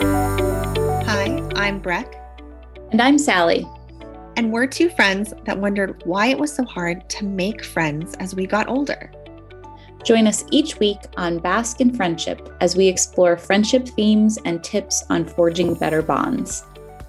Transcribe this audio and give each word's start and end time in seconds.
Hi, 0.00 1.42
I'm 1.56 1.80
Breck. 1.80 2.14
And 2.92 3.02
I'm 3.02 3.18
Sally. 3.18 3.66
And 4.36 4.52
we're 4.52 4.68
two 4.68 4.90
friends 4.90 5.34
that 5.44 5.58
wondered 5.58 6.00
why 6.04 6.28
it 6.28 6.38
was 6.38 6.54
so 6.54 6.64
hard 6.64 7.10
to 7.10 7.24
make 7.24 7.64
friends 7.64 8.14
as 8.20 8.32
we 8.32 8.46
got 8.46 8.68
older. 8.68 9.10
Join 10.04 10.28
us 10.28 10.44
each 10.52 10.78
week 10.78 10.98
on 11.16 11.40
Bask 11.40 11.80
in 11.80 11.92
Friendship 11.92 12.48
as 12.60 12.76
we 12.76 12.86
explore 12.86 13.36
friendship 13.36 13.88
themes 13.88 14.38
and 14.44 14.62
tips 14.62 15.04
on 15.10 15.24
forging 15.24 15.74
better 15.74 16.00
bonds. 16.00 16.62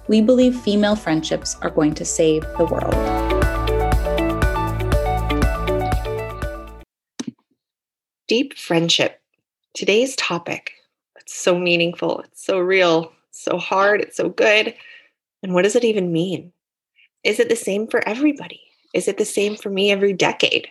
We 0.08 0.20
believe 0.20 0.58
female 0.58 0.96
friendships 0.96 1.54
are 1.62 1.70
going 1.70 1.94
to 1.94 2.04
save 2.04 2.42
the 2.58 2.64
world. 2.64 2.94
Deep 8.26 8.58
friendship. 8.58 9.20
Today's 9.74 10.16
topic. 10.16 10.72
It's 11.30 11.38
so 11.38 11.56
meaningful. 11.56 12.22
It's 12.22 12.44
so 12.44 12.58
real. 12.58 13.12
It's 13.28 13.44
so 13.44 13.56
hard. 13.56 14.00
It's 14.00 14.16
so 14.16 14.30
good. 14.30 14.74
And 15.44 15.54
what 15.54 15.62
does 15.62 15.76
it 15.76 15.84
even 15.84 16.12
mean? 16.12 16.52
Is 17.22 17.38
it 17.38 17.48
the 17.48 17.54
same 17.54 17.86
for 17.86 18.06
everybody? 18.06 18.60
Is 18.94 19.06
it 19.06 19.16
the 19.16 19.24
same 19.24 19.54
for 19.54 19.70
me 19.70 19.92
every 19.92 20.12
decade? 20.12 20.66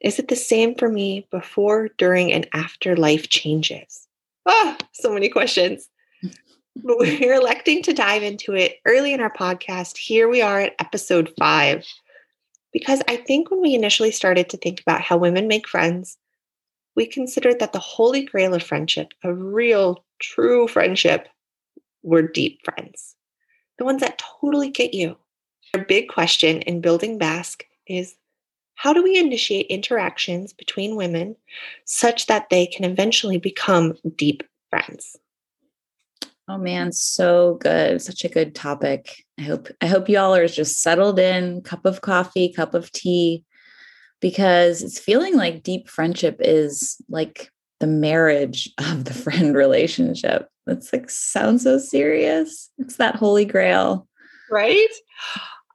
Is 0.00 0.18
it 0.18 0.26
the 0.26 0.34
same 0.34 0.74
for 0.74 0.88
me 0.88 1.28
before, 1.30 1.90
during, 1.98 2.32
and 2.32 2.48
after 2.52 2.96
life 2.96 3.28
changes? 3.28 4.08
Oh, 4.44 4.76
so 4.90 5.12
many 5.12 5.28
questions. 5.28 5.88
but 6.20 6.98
we're 6.98 7.34
electing 7.34 7.80
to 7.84 7.92
dive 7.92 8.24
into 8.24 8.54
it 8.54 8.80
early 8.86 9.12
in 9.12 9.20
our 9.20 9.32
podcast. 9.32 9.98
Here 9.98 10.28
we 10.28 10.42
are 10.42 10.62
at 10.62 10.74
episode 10.80 11.32
five. 11.38 11.84
Because 12.72 13.02
I 13.06 13.18
think 13.18 13.52
when 13.52 13.62
we 13.62 13.76
initially 13.76 14.10
started 14.10 14.48
to 14.48 14.56
think 14.56 14.80
about 14.80 15.02
how 15.02 15.16
women 15.16 15.46
make 15.46 15.68
friends, 15.68 16.18
we 16.96 17.06
considered 17.06 17.60
that 17.60 17.72
the 17.72 17.78
holy 17.78 18.24
grail 18.24 18.54
of 18.54 18.62
friendship, 18.62 19.12
a 19.22 19.32
real, 19.32 20.04
true 20.18 20.66
friendship, 20.66 21.28
were 22.02 22.22
deep 22.22 22.60
friends. 22.64 23.14
The 23.78 23.84
ones 23.84 24.00
that 24.00 24.22
totally 24.40 24.70
get 24.70 24.94
you. 24.94 25.16
Our 25.74 25.84
big 25.84 26.08
question 26.08 26.62
in 26.62 26.80
building 26.80 27.18
Bask 27.18 27.64
is 27.86 28.16
how 28.74 28.92
do 28.92 29.02
we 29.02 29.18
initiate 29.18 29.66
interactions 29.66 30.52
between 30.52 30.96
women 30.96 31.36
such 31.84 32.26
that 32.26 32.48
they 32.50 32.66
can 32.66 32.84
eventually 32.84 33.38
become 33.38 33.94
deep 34.16 34.42
friends? 34.70 35.16
Oh 36.48 36.58
man, 36.58 36.92
so 36.92 37.58
good. 37.60 38.00
Such 38.00 38.24
a 38.24 38.28
good 38.28 38.54
topic. 38.54 39.24
I 39.38 39.42
hope 39.42 39.68
I 39.80 39.86
hope 39.86 40.08
y'all 40.08 40.34
are 40.34 40.46
just 40.46 40.80
settled 40.80 41.18
in, 41.18 41.60
cup 41.62 41.84
of 41.84 42.00
coffee, 42.02 42.52
cup 42.52 42.72
of 42.72 42.92
tea 42.92 43.44
because 44.20 44.82
it's 44.82 44.98
feeling 44.98 45.36
like 45.36 45.62
deep 45.62 45.88
friendship 45.88 46.36
is 46.40 47.00
like 47.08 47.50
the 47.80 47.86
marriage 47.86 48.70
of 48.78 49.04
the 49.04 49.14
friend 49.14 49.54
relationship. 49.54 50.48
It's 50.66 50.92
like 50.92 51.10
sounds 51.10 51.62
so 51.62 51.78
serious. 51.78 52.70
It's 52.78 52.96
that 52.96 53.16
holy 53.16 53.44
grail. 53.44 54.08
Right? 54.50 54.88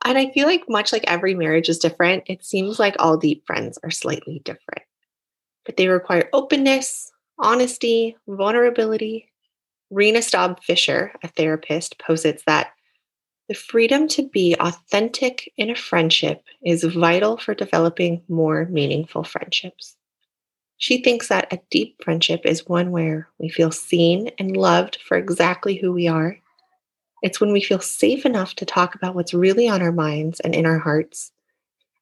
And 0.03 0.17
I 0.17 0.31
feel 0.31 0.47
like 0.47 0.63
much 0.67 0.91
like 0.91 1.03
every 1.07 1.35
marriage 1.35 1.69
is 1.69 1.77
different, 1.77 2.23
it 2.25 2.43
seems 2.43 2.79
like 2.79 2.95
all 2.99 3.17
deep 3.17 3.45
friends 3.45 3.77
are 3.83 3.91
slightly 3.91 4.41
different. 4.43 4.83
But 5.65 5.77
they 5.77 5.87
require 5.87 6.27
openness, 6.33 7.11
honesty, 7.37 8.17
vulnerability. 8.27 9.27
Rena 9.91 10.21
Staub 10.21 10.63
Fisher, 10.63 11.11
a 11.21 11.27
therapist, 11.27 11.99
posits 11.99 12.43
that 12.47 12.71
the 13.51 13.55
freedom 13.57 14.07
to 14.07 14.23
be 14.29 14.55
authentic 14.61 15.51
in 15.57 15.69
a 15.69 15.75
friendship 15.75 16.41
is 16.63 16.85
vital 16.85 17.35
for 17.35 17.53
developing 17.53 18.23
more 18.29 18.63
meaningful 18.69 19.25
friendships. 19.25 19.97
She 20.77 21.03
thinks 21.03 21.27
that 21.27 21.51
a 21.51 21.59
deep 21.69 22.01
friendship 22.01 22.45
is 22.45 22.65
one 22.65 22.91
where 22.91 23.27
we 23.39 23.49
feel 23.49 23.71
seen 23.71 24.31
and 24.39 24.55
loved 24.55 24.99
for 25.05 25.17
exactly 25.17 25.75
who 25.75 25.91
we 25.91 26.07
are 26.07 26.37
it's 27.21 27.39
when 27.39 27.51
we 27.51 27.61
feel 27.61 27.79
safe 27.79 28.25
enough 28.25 28.55
to 28.55 28.65
talk 28.65 28.95
about 28.95 29.15
what's 29.15 29.33
really 29.33 29.67
on 29.67 29.81
our 29.81 29.91
minds 29.91 30.39
and 30.39 30.55
in 30.55 30.65
our 30.65 30.79
hearts. 30.79 31.31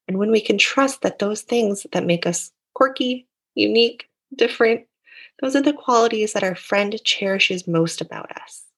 And 0.07 0.18
when 0.18 0.31
we 0.31 0.41
can 0.41 0.57
trust 0.57 1.01
that 1.01 1.19
those 1.19 1.41
things 1.41 1.85
that 1.91 2.06
make 2.06 2.25
us 2.25 2.51
quirky, 2.74 3.28
unique, 3.53 4.07
different, 4.35 4.85
those 5.41 5.56
are 5.56 5.62
the 5.62 5.74
qualities 5.74 6.34
that 6.34 6.44
our 6.44 6.56
friend 6.56 6.95
cherishes 7.03 7.68
most 7.68 8.01
about 8.01 8.31
us. 8.40 8.69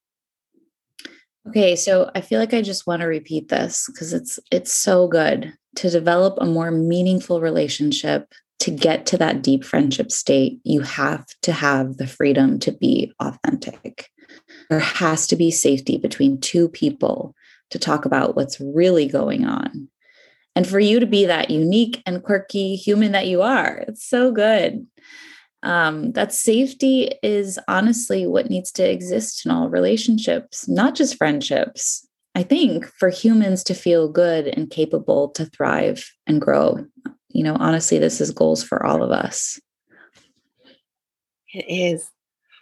Okay, 1.47 1.75
so 1.75 2.11
I 2.13 2.21
feel 2.21 2.39
like 2.39 2.53
I 2.53 2.61
just 2.61 2.85
want 2.85 3.01
to 3.01 3.07
repeat 3.07 3.49
this 3.49 3.87
because 3.87 4.13
it's 4.13 4.39
it's 4.51 4.71
so 4.71 5.07
good 5.07 5.53
to 5.77 5.89
develop 5.89 6.37
a 6.37 6.45
more 6.45 6.71
meaningful 6.71 7.41
relationship 7.41 8.31
to 8.59 8.69
get 8.69 9.07
to 9.07 9.17
that 9.17 9.41
deep 9.41 9.63
friendship 9.63 10.11
state. 10.11 10.59
You 10.63 10.81
have 10.81 11.25
to 11.41 11.51
have 11.51 11.97
the 11.97 12.05
freedom 12.05 12.59
to 12.59 12.71
be 12.71 13.11
authentic 13.19 14.11
there 14.69 14.79
has 14.79 15.27
to 15.27 15.35
be 15.35 15.51
safety 15.51 15.97
between 15.97 16.39
two 16.39 16.69
people 16.69 17.35
to 17.69 17.79
talk 17.79 18.05
about 18.05 18.35
what's 18.35 18.59
really 18.59 19.07
going 19.07 19.45
on. 19.45 19.89
And 20.55 20.67
for 20.67 20.79
you 20.79 20.99
to 20.99 21.05
be 21.05 21.25
that 21.25 21.49
unique 21.49 22.01
and 22.05 22.23
quirky 22.23 22.75
human 22.75 23.13
that 23.13 23.27
you 23.27 23.41
are, 23.41 23.83
it's 23.87 24.05
so 24.05 24.31
good. 24.31 24.85
Um, 25.63 26.13
that 26.13 26.33
safety 26.33 27.11
is 27.21 27.59
honestly 27.67 28.25
what 28.25 28.49
needs 28.49 28.71
to 28.73 28.89
exist 28.89 29.45
in 29.45 29.51
all 29.51 29.69
relationships, 29.69 30.67
not 30.67 30.95
just 30.95 31.17
friendships. 31.17 32.07
I 32.33 32.43
think 32.43 32.85
for 32.97 33.09
humans 33.09 33.63
to 33.65 33.73
feel 33.73 34.07
good 34.07 34.47
and 34.47 34.69
capable 34.69 35.29
to 35.29 35.45
thrive 35.45 36.09
and 36.25 36.41
grow, 36.41 36.85
you 37.29 37.43
know, 37.43 37.55
honestly, 37.59 37.99
this 37.99 38.21
is 38.21 38.31
goals 38.31 38.63
for 38.63 38.85
all 38.85 39.03
of 39.03 39.11
us. 39.11 39.59
It 41.53 41.65
is. 41.67 42.09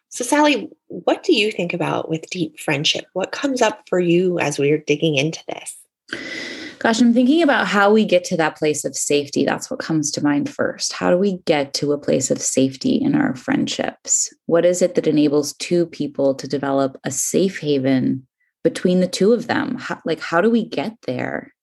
So, 0.10 0.24
Sally, 0.24 0.70
what 0.88 1.22
do 1.24 1.34
you 1.34 1.52
think 1.52 1.74
about 1.74 2.10
with 2.10 2.30
deep 2.32 2.60
friendship? 2.60 3.06
What 3.14 3.32
comes 3.32 3.62
up 3.62 3.84
for 3.88 4.00
you 4.00 4.40
as 4.40 4.58
we're 4.58 4.80
digging 4.80 5.16
into 5.16 5.44
this? 5.48 6.59
Gosh, 6.80 7.02
I'm 7.02 7.14
thinking 7.14 7.44
about 7.44 7.68
how 7.68 7.92
we 7.92 8.06
get 8.06 8.24
to 8.26 8.38
that 8.38 8.56
place 8.56 8.86
of 8.86 8.96
safety. 8.96 9.44
That's 9.44 9.70
what 9.70 9.82
comes 9.82 10.12
to 10.12 10.24
mind 10.24 10.50
first. 10.50 10.94
How 10.94 11.12
do 11.12 11.18
we 11.18 11.40
get 11.46 11.74
to 11.76 11.92
a 11.92 11.98
place 11.98 12.32
of 12.32 12.42
safety 12.42 12.96
in 12.96 13.16
our 13.16 13.36
friendships? 13.36 14.34
What 14.46 14.66
is 14.66 14.82
it 14.82 14.96
that 14.96 15.06
enables 15.06 15.54
two 15.56 15.86
people 15.86 16.34
to 16.36 16.48
develop 16.48 16.98
a 17.04 17.12
safe 17.12 17.60
haven 17.60 18.26
between 18.64 19.02
the 19.02 19.10
two 19.10 19.34
of 19.34 19.48
them? 19.48 19.76
How, 19.78 20.00
like, 20.06 20.22
how 20.22 20.40
do 20.40 20.50
we 20.50 20.64
get 20.64 20.96
there? 21.06 21.54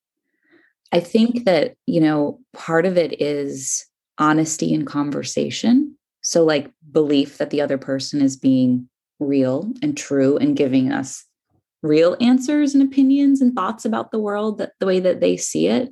I 0.93 1.01
think 1.01 1.47
that, 1.47 1.77
you 1.87 2.01
know, 2.01 2.41
part 2.53 2.85
of 2.85 2.99
it 2.99 3.21
is 3.21 3.87
honesty 4.19 4.75
and 4.75 4.87
conversation. 4.87 5.97
So, 6.21 6.45
like, 6.45 6.71
belief 6.93 7.39
that 7.39 7.49
the 7.49 7.63
other 7.63 7.79
person 7.79 8.21
is 8.21 8.37
being 8.37 8.89
real 9.19 9.73
and 9.81 9.97
true 9.97 10.37
and 10.37 10.57
giving 10.57 10.93
us 10.93 11.25
real 11.87 12.17
answers 12.21 12.75
and 12.75 12.83
opinions 12.83 13.41
and 13.41 13.55
thoughts 13.55 13.85
about 13.85 14.11
the 14.11 14.19
world 14.19 14.59
that 14.59 14.73
the 14.81 14.87
way 14.87 15.01
that 15.01 15.21
they 15.21 15.37
see 15.37 15.67
it, 15.67 15.91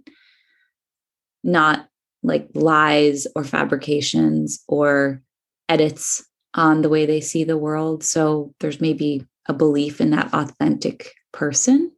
not 1.43 1.89
like 2.23 2.49
lies 2.55 3.27
or 3.37 3.45
fabrications 3.45 4.63
or 4.69 5.23
edits 5.69 6.25
on 6.55 6.83
the 6.83 6.89
way 6.89 7.07
they 7.07 7.21
see 7.21 7.45
the 7.45 7.59
world. 7.59 8.05
So, 8.05 8.55
there's 8.61 8.81
maybe 8.81 9.27
a 9.47 9.53
belief 9.53 10.01
in 10.01 10.11
that 10.11 10.33
authentic 10.33 11.13
person 11.33 11.93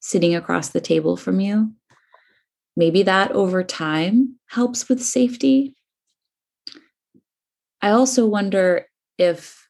sitting 0.00 0.34
across 0.34 0.68
the 0.68 0.80
table 0.80 1.16
from 1.16 1.40
you. 1.40 1.72
Maybe 2.76 3.02
that 3.02 3.32
over 3.32 3.62
time 3.62 4.38
helps 4.48 4.88
with 4.88 5.02
safety 5.02 5.74
I 7.82 7.90
also 7.90 8.26
wonder 8.26 8.86
if 9.18 9.61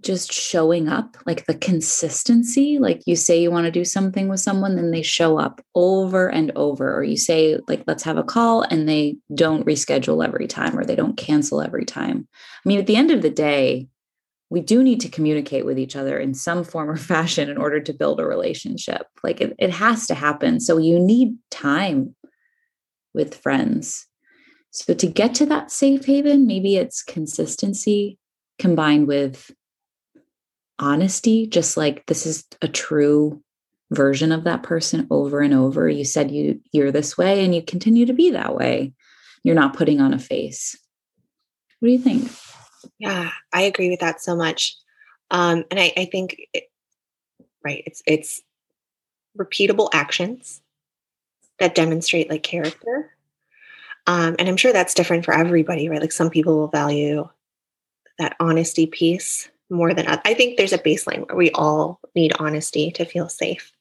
just 0.00 0.32
showing 0.32 0.88
up, 0.88 1.16
like 1.26 1.46
the 1.46 1.54
consistency, 1.54 2.78
like 2.78 3.02
you 3.06 3.14
say 3.14 3.40
you 3.40 3.50
want 3.50 3.66
to 3.66 3.70
do 3.70 3.84
something 3.84 4.28
with 4.28 4.40
someone, 4.40 4.76
then 4.76 4.90
they 4.90 5.02
show 5.02 5.38
up 5.38 5.60
over 5.74 6.28
and 6.28 6.50
over, 6.56 6.96
or 6.96 7.04
you 7.04 7.16
say, 7.16 7.58
like, 7.68 7.84
let's 7.86 8.02
have 8.02 8.16
a 8.16 8.22
call, 8.22 8.62
and 8.62 8.88
they 8.88 9.16
don't 9.34 9.66
reschedule 9.66 10.24
every 10.24 10.46
time 10.46 10.78
or 10.78 10.84
they 10.84 10.96
don't 10.96 11.16
cancel 11.16 11.60
every 11.60 11.84
time. 11.84 12.26
I 12.64 12.68
mean, 12.68 12.78
at 12.78 12.86
the 12.86 12.96
end 12.96 13.10
of 13.10 13.22
the 13.22 13.30
day, 13.30 13.88
we 14.50 14.60
do 14.60 14.82
need 14.82 15.00
to 15.00 15.08
communicate 15.08 15.64
with 15.64 15.78
each 15.78 15.96
other 15.96 16.18
in 16.18 16.34
some 16.34 16.64
form 16.64 16.90
or 16.90 16.96
fashion 17.14 17.48
in 17.48 17.58
order 17.58 17.80
to 17.80 17.92
build 17.92 18.20
a 18.20 18.26
relationship. 18.26 19.06
Like 19.22 19.40
it, 19.40 19.54
it 19.58 19.70
has 19.70 20.06
to 20.08 20.14
happen. 20.14 20.60
So 20.60 20.78
you 20.78 20.98
need 20.98 21.36
time 21.50 22.14
with 23.14 23.34
friends 23.34 24.06
so 24.72 24.94
to 24.94 25.06
get 25.06 25.34
to 25.36 25.46
that 25.46 25.70
safe 25.70 26.06
haven, 26.06 26.46
maybe 26.46 26.76
it's 26.76 27.02
consistency 27.02 28.18
combined 28.58 29.06
with 29.06 29.50
honesty, 30.78 31.46
just 31.46 31.76
like 31.76 32.06
this 32.06 32.26
is 32.26 32.44
a 32.60 32.68
true 32.68 33.42
version 33.90 34.32
of 34.32 34.44
that 34.44 34.62
person 34.62 35.06
over 35.10 35.40
and 35.40 35.54
over. 35.54 35.88
You 35.88 36.04
said 36.04 36.30
you 36.30 36.60
you're 36.72 36.92
this 36.92 37.16
way 37.16 37.44
and 37.44 37.54
you 37.54 37.62
continue 37.62 38.06
to 38.06 38.12
be 38.12 38.30
that 38.30 38.54
way. 38.54 38.92
You're 39.44 39.54
not 39.54 39.76
putting 39.76 40.00
on 40.00 40.14
a 40.14 40.18
face. 40.18 40.78
What 41.80 41.88
do 41.88 41.92
you 41.92 41.98
think? 41.98 42.30
Yeah, 42.98 43.30
I 43.52 43.62
agree 43.62 43.90
with 43.90 44.00
that 44.00 44.20
so 44.20 44.36
much. 44.36 44.76
Um, 45.30 45.64
and 45.70 45.80
I, 45.80 45.92
I 45.96 46.04
think 46.06 46.36
it, 46.52 46.64
right, 47.64 47.82
it's 47.86 48.02
it's 48.06 48.42
repeatable 49.38 49.88
actions 49.92 50.60
that 51.58 51.74
demonstrate 51.74 52.28
like 52.28 52.42
character 52.42 53.12
um, 54.06 54.34
and 54.38 54.48
I'm 54.48 54.56
sure 54.56 54.72
that's 54.72 54.94
different 54.94 55.24
for 55.24 55.34
everybody, 55.34 55.88
right? 55.88 56.00
Like 56.00 56.12
some 56.12 56.30
people 56.30 56.58
will 56.58 56.68
value 56.68 57.28
that 58.18 58.36
honesty 58.40 58.86
piece 58.86 59.48
more 59.72 59.94
than 59.94 60.06
I 60.06 60.34
think 60.34 60.56
there's 60.56 60.72
a 60.72 60.78
baseline 60.78 61.26
where 61.26 61.36
we 61.36 61.50
all 61.52 61.98
need 62.14 62.34
honesty 62.38 62.90
to 62.92 63.04
feel 63.04 63.28
safe. 63.28 63.72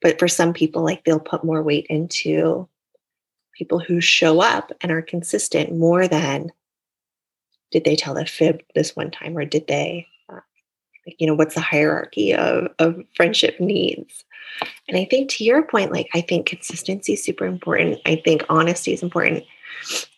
But 0.00 0.18
for 0.18 0.28
some 0.28 0.52
people, 0.52 0.84
like 0.84 1.04
they'll 1.04 1.18
put 1.18 1.44
more 1.44 1.62
weight 1.62 1.86
into 1.88 2.68
people 3.56 3.78
who 3.78 4.00
show 4.00 4.40
up 4.40 4.72
and 4.80 4.92
are 4.92 5.02
consistent 5.02 5.76
more 5.76 6.06
than 6.06 6.52
did 7.70 7.84
they 7.84 7.96
tell 7.96 8.18
a 8.18 8.26
fib 8.26 8.62
this 8.74 8.94
one 8.94 9.10
time 9.10 9.36
or 9.36 9.44
did 9.44 9.66
they 9.66 10.06
uh, 10.28 10.40
like, 11.06 11.16
you 11.18 11.26
know 11.26 11.34
what's 11.34 11.54
the 11.54 11.60
hierarchy 11.60 12.34
of, 12.34 12.68
of 12.78 13.02
friendship 13.14 13.58
needs? 13.60 14.24
And 14.88 14.96
i 14.96 15.04
think 15.04 15.30
to 15.30 15.44
your 15.44 15.62
point 15.62 15.92
like 15.92 16.08
i 16.14 16.20
think 16.20 16.46
consistency 16.46 17.14
is 17.14 17.24
super 17.24 17.46
important. 17.46 18.00
I 18.06 18.16
think 18.16 18.44
honesty 18.48 18.92
is 18.92 19.02
important. 19.02 19.44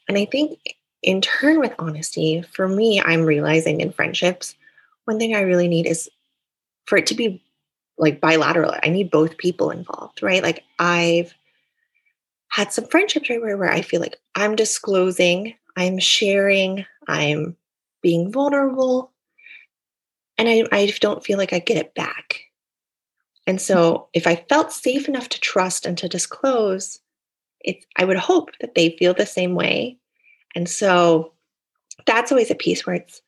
And 0.08 0.16
i 0.18 0.24
think 0.24 0.58
in 1.02 1.20
turn 1.20 1.60
with 1.60 1.74
honesty 1.78 2.42
for 2.54 2.66
me 2.66 3.00
i'm 3.02 3.24
realizing 3.24 3.80
in 3.80 3.92
friendships 3.92 4.54
one 5.04 5.18
thing 5.18 5.34
i 5.34 5.40
really 5.40 5.68
need 5.68 5.86
is 5.86 6.08
for 6.86 6.98
it 6.98 7.06
to 7.06 7.14
be 7.14 7.42
like 7.98 8.20
bilateral 8.20 8.74
i 8.82 8.88
need 8.88 9.10
both 9.10 9.38
people 9.38 9.70
involved 9.70 10.22
right 10.22 10.42
like 10.42 10.64
i've 10.78 11.34
had 12.54 12.72
some 12.72 12.86
friendships 12.86 13.28
right 13.28 13.42
where, 13.42 13.56
where 13.56 13.72
I 13.72 13.82
feel 13.82 14.00
like 14.00 14.16
I'm 14.36 14.54
disclosing, 14.54 15.56
I'm 15.76 15.98
sharing, 15.98 16.86
I'm 17.08 17.56
being 18.00 18.30
vulnerable, 18.30 19.10
and 20.38 20.48
I, 20.48 20.62
I 20.70 20.92
don't 21.00 21.24
feel 21.24 21.36
like 21.36 21.52
I 21.52 21.58
get 21.58 21.78
it 21.78 21.96
back. 21.96 22.42
And 23.48 23.60
so 23.60 24.08
if 24.12 24.28
I 24.28 24.36
felt 24.48 24.72
safe 24.72 25.08
enough 25.08 25.28
to 25.30 25.40
trust 25.40 25.84
and 25.84 25.98
to 25.98 26.08
disclose, 26.08 27.00
it's 27.58 27.84
I 27.96 28.04
would 28.04 28.18
hope 28.18 28.50
that 28.60 28.76
they 28.76 28.96
feel 29.00 29.14
the 29.14 29.26
same 29.26 29.56
way. 29.56 29.98
And 30.54 30.68
so 30.68 31.32
that's 32.06 32.30
always 32.30 32.52
a 32.52 32.54
piece 32.54 32.86
where 32.86 32.94
it's 32.94 33.20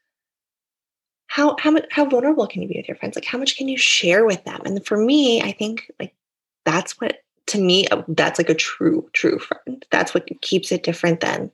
how 1.29 1.57
how 1.59 1.71
much 1.71 1.85
how 1.91 2.05
vulnerable 2.05 2.47
can 2.47 2.63
you 2.63 2.69
be 2.69 2.77
with 2.77 2.89
your 2.89 2.97
friends? 2.97 3.17
Like 3.17 3.25
how 3.25 3.39
much 3.39 3.57
can 3.57 3.69
you 3.69 3.77
share 3.79 4.25
with 4.25 4.45
them? 4.45 4.61
And 4.65 4.85
for 4.87 4.97
me, 4.97 5.43
I 5.43 5.53
think 5.53 5.91
like 5.99 6.15
that's 6.65 7.01
what 7.01 7.19
to 7.47 7.61
me, 7.61 7.87
uh, 7.89 8.03
that's 8.09 8.39
like 8.39 8.51
a 8.51 8.55
true, 8.55 9.09
true 9.13 9.39
friend. 9.39 9.85
That's 9.91 10.13
what 10.13 10.29
keeps 10.41 10.73
it 10.73 10.83
different 10.83 11.21
than 11.21 11.51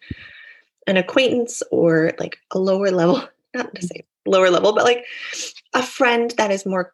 an 0.87 0.97
acquaintance 0.97 1.63
or 1.71 2.13
like 2.19 2.39
a 2.51 2.59
lower 2.59 2.91
level, 2.91 3.23
not 3.55 3.75
to 3.75 3.83
say 3.83 4.05
lower 4.27 4.51
level, 4.51 4.73
but 4.73 4.85
like 4.85 5.05
a 5.75 5.83
friend 5.83 6.33
that 6.39 6.51
is 6.51 6.67
more 6.67 6.93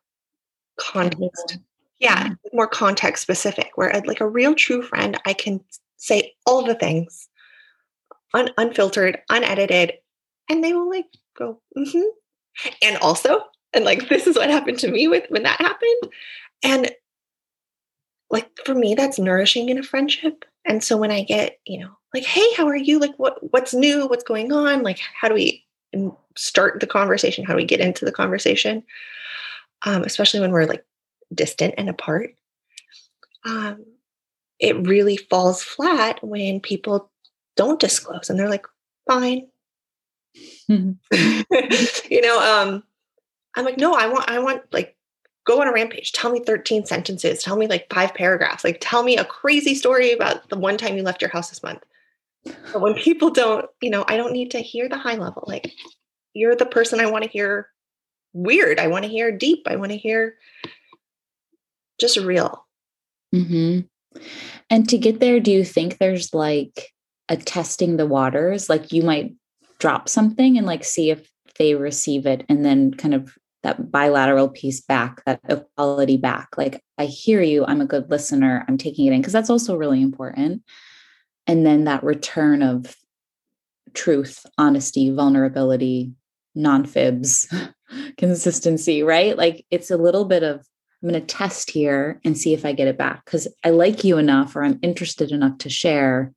context. 0.76 1.58
Yeah, 2.00 2.30
more 2.52 2.69
context 2.69 3.22
specific, 3.22 3.70
where 3.75 3.94
uh, 3.94 4.02
like 4.04 4.20
a 4.20 4.28
real 4.28 4.54
true 4.54 4.82
friend, 4.82 5.19
I 5.25 5.32
can 5.32 5.60
say 5.96 6.34
all 6.46 6.62
the 6.62 6.76
things 6.76 7.28
un- 8.34 8.52
unfiltered, 8.56 9.19
unedited, 9.30 9.94
and 10.48 10.62
they 10.62 10.72
will 10.72 10.88
like 10.88 11.06
go, 11.36 11.60
mm-hmm. 11.76 12.08
And 12.82 12.96
also, 12.99 13.40
and 13.72 13.84
like 13.84 14.08
this 14.08 14.26
is 14.26 14.37
what 14.37 14.50
happened 14.50 14.78
to 14.81 14.90
me 14.90 15.08
with 15.08 15.25
when 15.28 15.43
that 15.43 15.60
happened. 15.60 16.12
And 16.62 16.90
like 18.31 18.50
for 18.64 18.75
me 18.75 18.94
that's 18.94 19.19
nourishing 19.19 19.69
in 19.69 19.78
a 19.78 19.82
friendship. 19.82 20.44
And 20.64 20.84
so 20.84 20.99
when 20.99 21.10
i 21.10 21.22
get 21.22 21.58
you 21.66 21.81
know 21.81 21.90
like 22.12 22.25
hey 22.25 22.52
how 22.55 22.66
are 22.66 22.76
you? 22.76 22.99
Like 22.99 23.16
what 23.19 23.38
what's 23.52 23.75
new? 23.75 24.06
What's 24.06 24.25
going 24.25 24.52
on? 24.52 24.82
Like 24.82 25.00
how 25.19 25.28
do 25.28 25.34
we 25.34 25.64
start 26.37 26.81
the 26.81 26.87
conversation? 26.87 27.44
How 27.44 27.52
do 27.55 27.58
we 27.58 27.64
get 27.64 27.81
into 27.81 28.05
the 28.05 28.12
conversation? 28.12 28.82
Um, 29.82 30.02
especially 30.02 30.40
when 30.40 30.52
we're 30.52 30.66
like 30.66 30.84
distant 31.34 31.75
and 31.78 31.88
apart. 31.88 32.34
Um, 33.44 33.84
it 34.58 34.87
really 34.87 35.16
falls 35.16 35.62
flat 35.62 36.19
when 36.22 36.61
people 36.61 37.11
don't 37.56 37.81
disclose 37.81 38.28
and 38.28 38.38
they're 38.38 38.49
like 38.49 38.66
fine. 39.06 39.46
you 42.11 42.20
know 42.20 42.41
um 42.41 42.82
i'm 43.56 43.65
like 43.65 43.79
no 43.79 43.94
i 43.94 44.06
want 44.06 44.29
i 44.31 44.38
want 44.38 44.62
like 44.73 44.99
go 45.49 45.62
on 45.62 45.67
a 45.67 45.73
rampage. 45.73 46.12
Tell 46.12 46.31
me 46.31 46.41
13 46.44 46.85
sentences. 46.85 47.43
Tell 47.43 47.56
me 47.56 47.67
like 47.67 47.93
five 47.93 48.15
paragraphs. 48.15 48.65
Like 48.65 48.79
tell 48.82 49.03
me 49.03 49.17
a 49.17 49.25
crazy 49.25 49.75
story 49.75 50.12
about 50.12 50.47
the 50.50 50.59
one 50.59 50.76
time 50.76 50.94
you 50.94 51.03
left 51.03 51.23
your 51.23 51.31
house 51.31 51.49
this 51.49 51.62
month. 51.62 51.82
But 52.44 52.82
when 52.82 52.94
people 52.94 53.31
don't, 53.31 53.65
you 53.81 53.88
know, 53.88 54.05
I 54.09 54.19
don't 54.19 54.35
need 54.35 54.50
to 54.50 54.59
hear 54.59 54.91
the 54.91 54.99
high 54.99 55.17
level. 55.17 55.44
Like 55.47 55.73
you're 56.35 56.55
the 56.55 56.67
person 56.67 57.00
I 57.00 57.11
want 57.11 57.25
to 57.25 57.31
hear 57.31 57.69
weird. 58.35 58.79
I 58.79 58.88
want 58.88 59.06
to 59.06 59.11
hear 59.11 59.32
deep. 59.32 59.67
I 59.67 59.76
want 59.76 59.91
to 59.91 59.97
hear 59.97 60.35
just 61.99 62.19
real. 62.19 62.67
Mm-hmm. 63.35 63.87
And 64.69 64.88
to 64.91 64.99
get 64.99 65.19
there, 65.19 65.41
do 65.41 65.50
you 65.50 65.64
think 65.64 65.97
there's 65.97 66.35
like 66.35 66.93
a 67.31 67.38
testing 67.38 67.97
the 67.97 68.06
waters? 68.06 68.69
Like 68.69 68.93
you 68.93 69.03
might 69.03 69.35
drop 69.78 70.08
something 70.08 70.58
and 70.58 70.66
like 70.66 70.84
see 70.84 71.10
if 71.10 71.30
they 71.58 71.75
receive 71.75 72.26
it 72.26 72.44
and 72.48 72.64
then 72.64 72.92
kind 72.94 73.14
of 73.14 73.36
that 73.62 73.90
bilateral 73.90 74.48
piece 74.48 74.80
back, 74.80 75.25
that 75.25 75.40
equality 75.48 76.16
back. 76.16 76.56
Like, 76.56 76.82
I 76.96 77.06
hear 77.06 77.42
you, 77.42 77.64
I'm 77.66 77.80
a 77.80 77.86
good 77.86 78.10
listener, 78.10 78.64
I'm 78.69 78.78
taking 78.78 79.06
it 79.06 79.12
in, 79.12 79.20
because 79.20 79.32
that's 79.32 79.50
also 79.50 79.76
really 79.76 80.00
important. 80.00 80.62
And 81.46 81.66
then 81.66 81.84
that 81.84 82.04
return 82.04 82.62
of 82.62 82.94
truth, 83.94 84.46
honesty, 84.58 85.10
vulnerability, 85.10 86.12
non 86.54 86.84
fibs, 86.84 87.52
consistency, 88.16 89.02
right? 89.02 89.36
Like, 89.36 89.66
it's 89.70 89.90
a 89.90 89.96
little 89.96 90.25
bit 90.25 90.42
of, 90.42 90.64
I'm 91.02 91.08
going 91.08 91.20
to 91.20 91.26
test 91.26 91.70
here 91.70 92.20
and 92.25 92.36
see 92.36 92.54
if 92.54 92.64
I 92.64 92.72
get 92.72 92.88
it 92.88 92.98
back 92.98 93.25
because 93.25 93.48
I 93.64 93.70
like 93.70 94.04
you 94.04 94.19
enough 94.19 94.56
or 94.56 94.64
I'm 94.64 94.80
interested 94.82 95.30
enough 95.30 95.58
to 95.58 95.70
share, 95.70 96.32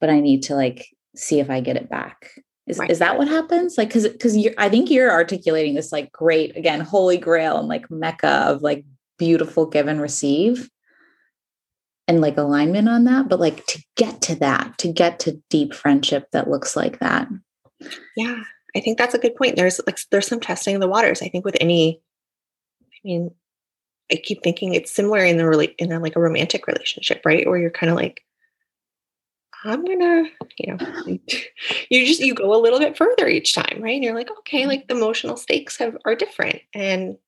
but 0.00 0.10
I 0.10 0.20
need 0.20 0.42
to 0.44 0.54
like 0.54 0.86
see 1.16 1.40
if 1.40 1.48
I 1.48 1.60
get 1.60 1.76
it 1.76 1.88
back. 1.88 2.30
Is, 2.66 2.78
right. 2.78 2.90
is 2.90 3.00
that 3.00 3.18
what 3.18 3.26
happens? 3.26 3.76
Like, 3.76 3.90
cause, 3.90 4.06
cause 4.20 4.36
you 4.36 4.54
I 4.56 4.68
think 4.68 4.90
you're 4.90 5.10
articulating 5.10 5.74
this 5.74 5.90
like 5.90 6.12
great, 6.12 6.56
again, 6.56 6.80
holy 6.80 7.16
grail 7.16 7.58
and 7.58 7.66
like 7.66 7.90
mecca 7.90 8.28
of 8.28 8.62
like 8.62 8.84
beautiful 9.18 9.66
give 9.66 9.88
and 9.88 10.00
receive 10.00 10.70
and 12.06 12.20
like 12.20 12.36
alignment 12.36 12.88
on 12.88 13.04
that. 13.04 13.28
But 13.28 13.40
like 13.40 13.66
to 13.66 13.82
get 13.96 14.20
to 14.22 14.36
that, 14.36 14.78
to 14.78 14.92
get 14.92 15.18
to 15.20 15.42
deep 15.50 15.74
friendship 15.74 16.28
that 16.32 16.48
looks 16.48 16.76
like 16.76 17.00
that. 17.00 17.28
Yeah. 18.16 18.42
I 18.76 18.80
think 18.80 18.98
that's 18.98 19.14
a 19.14 19.18
good 19.18 19.34
point. 19.34 19.56
There's 19.56 19.80
like, 19.86 19.98
there's 20.10 20.28
some 20.28 20.40
testing 20.40 20.76
of 20.76 20.80
the 20.80 20.88
waters. 20.88 21.22
I 21.22 21.28
think 21.28 21.44
with 21.44 21.56
any, 21.60 22.00
I 22.82 22.98
mean, 23.02 23.30
I 24.12 24.16
keep 24.16 24.42
thinking 24.42 24.74
it's 24.74 24.92
similar 24.92 25.24
in 25.24 25.38
the 25.38 25.48
really 25.48 25.74
in 25.78 25.90
a, 25.90 25.98
like 25.98 26.14
a 26.14 26.20
romantic 26.20 26.66
relationship, 26.66 27.22
right? 27.24 27.48
Where 27.48 27.58
you're 27.58 27.70
kind 27.70 27.90
of 27.90 27.96
like, 27.96 28.22
I'm 29.64 29.84
gonna, 29.84 30.24
you 30.58 30.74
know, 30.74 30.78
you 31.90 32.06
just 32.06 32.20
you 32.20 32.34
go 32.34 32.54
a 32.54 32.60
little 32.60 32.78
bit 32.78 32.96
further 32.96 33.28
each 33.28 33.54
time, 33.54 33.78
right? 33.80 33.94
And 33.94 34.04
you're 34.04 34.14
like, 34.14 34.30
okay, 34.40 34.66
like 34.66 34.88
the 34.88 34.96
emotional 34.96 35.36
stakes 35.36 35.76
have 35.78 35.96
are 36.04 36.14
different, 36.14 36.60
and 36.74 37.18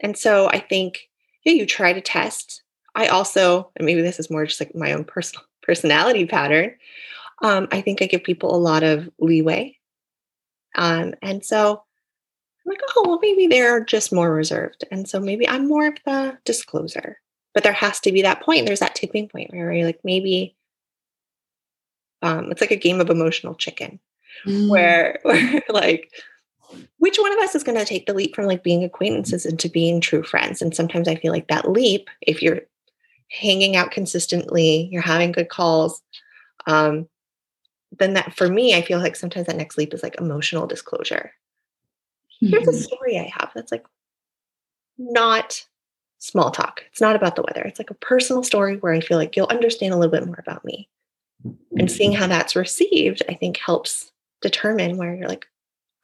and 0.00 0.16
so 0.16 0.48
I 0.48 0.58
think 0.60 1.08
yeah, 1.44 1.52
you 1.52 1.66
try 1.66 1.92
to 1.92 2.00
test. 2.00 2.62
I 2.94 3.06
also, 3.08 3.70
and 3.76 3.86
maybe 3.86 4.02
this 4.02 4.20
is 4.20 4.30
more 4.30 4.46
just 4.46 4.60
like 4.60 4.74
my 4.74 4.92
own 4.92 5.04
personal 5.04 5.44
personality 5.62 6.26
pattern. 6.26 6.74
Um, 7.42 7.68
I 7.72 7.80
think 7.80 8.00
I 8.00 8.06
give 8.06 8.24
people 8.24 8.54
a 8.54 8.56
lot 8.56 8.82
of 8.82 9.08
leeway, 9.18 9.76
um, 10.74 11.14
and 11.22 11.44
so 11.44 11.82
I'm 12.64 12.70
like, 12.70 12.80
oh, 12.96 13.04
well, 13.06 13.18
maybe 13.20 13.46
they're 13.46 13.84
just 13.84 14.12
more 14.12 14.32
reserved, 14.32 14.84
and 14.90 15.08
so 15.08 15.20
maybe 15.20 15.48
I'm 15.48 15.68
more 15.68 15.88
of 15.88 15.96
the 16.06 16.38
discloser. 16.44 17.18
But 17.52 17.64
there 17.64 17.72
has 17.74 18.00
to 18.00 18.12
be 18.12 18.22
that 18.22 18.40
point. 18.40 18.64
There's 18.64 18.80
that 18.80 18.94
tipping 18.94 19.28
point 19.28 19.52
where 19.52 19.70
you're 19.72 19.84
like, 19.84 20.00
maybe 20.04 20.56
um, 22.22 22.50
it's 22.50 22.60
like 22.60 22.70
a 22.70 22.76
game 22.76 23.00
of 23.00 23.10
emotional 23.10 23.54
chicken 23.54 23.98
mm. 24.46 24.68
where, 24.68 25.18
where 25.22 25.62
like 25.68 26.10
which 26.98 27.18
one 27.18 27.32
of 27.32 27.38
us 27.40 27.54
is 27.54 27.64
going 27.64 27.76
to 27.76 27.84
take 27.84 28.06
the 28.06 28.14
leap 28.14 28.34
from 28.34 28.46
like 28.46 28.62
being 28.62 28.82
acquaintances 28.84 29.44
into 29.44 29.68
being 29.68 30.00
true 30.00 30.22
friends? 30.22 30.62
And 30.62 30.74
sometimes 30.74 31.08
i 31.08 31.16
feel 31.16 31.32
like 31.32 31.48
that 31.48 31.70
leap 31.70 32.08
if 32.22 32.42
you're 32.42 32.60
hanging 33.30 33.76
out 33.76 33.90
consistently 33.90 34.88
you're 34.92 35.02
having 35.02 35.32
good 35.32 35.48
calls 35.48 36.02
um, 36.66 37.08
then 37.98 38.14
that 38.14 38.34
for 38.34 38.48
me 38.48 38.74
i 38.74 38.82
feel 38.82 38.98
like 38.98 39.16
sometimes 39.16 39.46
that 39.46 39.56
next 39.56 39.76
leap 39.76 39.92
is 39.92 40.02
like 40.02 40.16
emotional 40.18 40.66
disclosure. 40.66 41.32
Here's 42.40 42.68
a 42.68 42.72
story 42.72 43.18
i 43.18 43.30
have 43.38 43.50
that's 43.54 43.72
like 43.72 43.84
not 44.98 45.64
small 46.18 46.52
talk. 46.52 46.82
It's 46.92 47.00
not 47.00 47.16
about 47.16 47.34
the 47.34 47.42
weather. 47.42 47.62
It's 47.62 47.80
like 47.80 47.90
a 47.90 47.94
personal 47.94 48.42
story 48.44 48.76
where 48.76 48.92
i 48.92 49.00
feel 49.00 49.18
like 49.18 49.36
you'll 49.36 49.46
understand 49.46 49.92
a 49.92 49.96
little 49.96 50.12
bit 50.12 50.26
more 50.26 50.38
about 50.38 50.64
me 50.64 50.88
and 51.44 51.88
mm. 51.88 51.90
seeing 51.90 52.12
how 52.12 52.26
that's 52.26 52.56
received 52.56 53.22
i 53.28 53.34
think 53.34 53.56
helps 53.56 54.12
determine 54.40 54.96
where 54.96 55.14
you're 55.14 55.28
like 55.28 55.46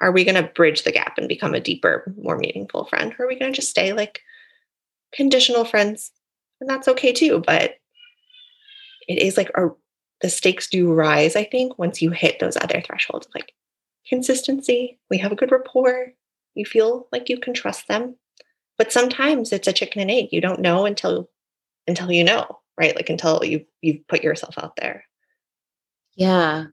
are 0.01 0.13
we 0.13 0.25
going 0.25 0.37
to 0.37 0.53
bridge 0.55 0.85
the 0.85 0.93
gap 0.93 1.19
and 1.19 1.29
become 1.29 1.55
a 1.55 1.61
deeper 1.61 2.15
more 2.23 2.39
meaningful 2.39 2.85
friend? 2.85 3.13
Or 3.19 3.25
are 3.25 3.27
we 3.27 3.37
going 3.37 3.53
to 3.53 3.57
just 3.57 3.71
stay 3.71 3.93
like 3.93 4.21
conditional 5.13 5.65
friends? 5.65 6.13
And 6.61 6.71
that's 6.71 6.87
okay 6.89 7.13
too 7.13 7.43
but 7.45 7.75
it 9.09 9.19
is 9.19 9.37
like 9.37 9.51
a, 9.57 9.71
the 10.21 10.29
stakes 10.29 10.69
do 10.69 10.93
rise 10.93 11.37
i 11.37 11.45
think 11.45 11.79
once 11.79 12.03
you 12.03 12.11
hit 12.11 12.41
those 12.41 12.57
other 12.57 12.81
thresholds 12.81 13.29
like 13.33 13.53
consistency 14.09 14.99
we 15.09 15.19
have 15.19 15.31
a 15.31 15.37
good 15.37 15.53
rapport 15.53 16.13
you 16.59 16.67
feel 16.67 17.07
like 17.13 17.29
you 17.29 17.39
can 17.39 17.55
trust 17.55 17.89
them. 17.89 18.17
But 18.77 18.93
sometimes 18.93 19.53
it's 19.53 19.69
a 19.69 19.73
chicken 19.73 20.03
and 20.03 20.11
egg 20.11 20.29
you 20.33 20.41
don't 20.41 20.61
know 20.61 20.85
until 20.85 21.31
until 21.87 22.13
you 22.13 22.25
know 22.25 22.59
right? 22.79 22.95
Like 22.95 23.09
until 23.09 23.45
you 23.45 23.65
you've 23.81 24.07
put 24.09 24.23
yourself 24.23 24.55
out 24.59 24.77
there 24.77 25.05
yeah. 26.19 26.65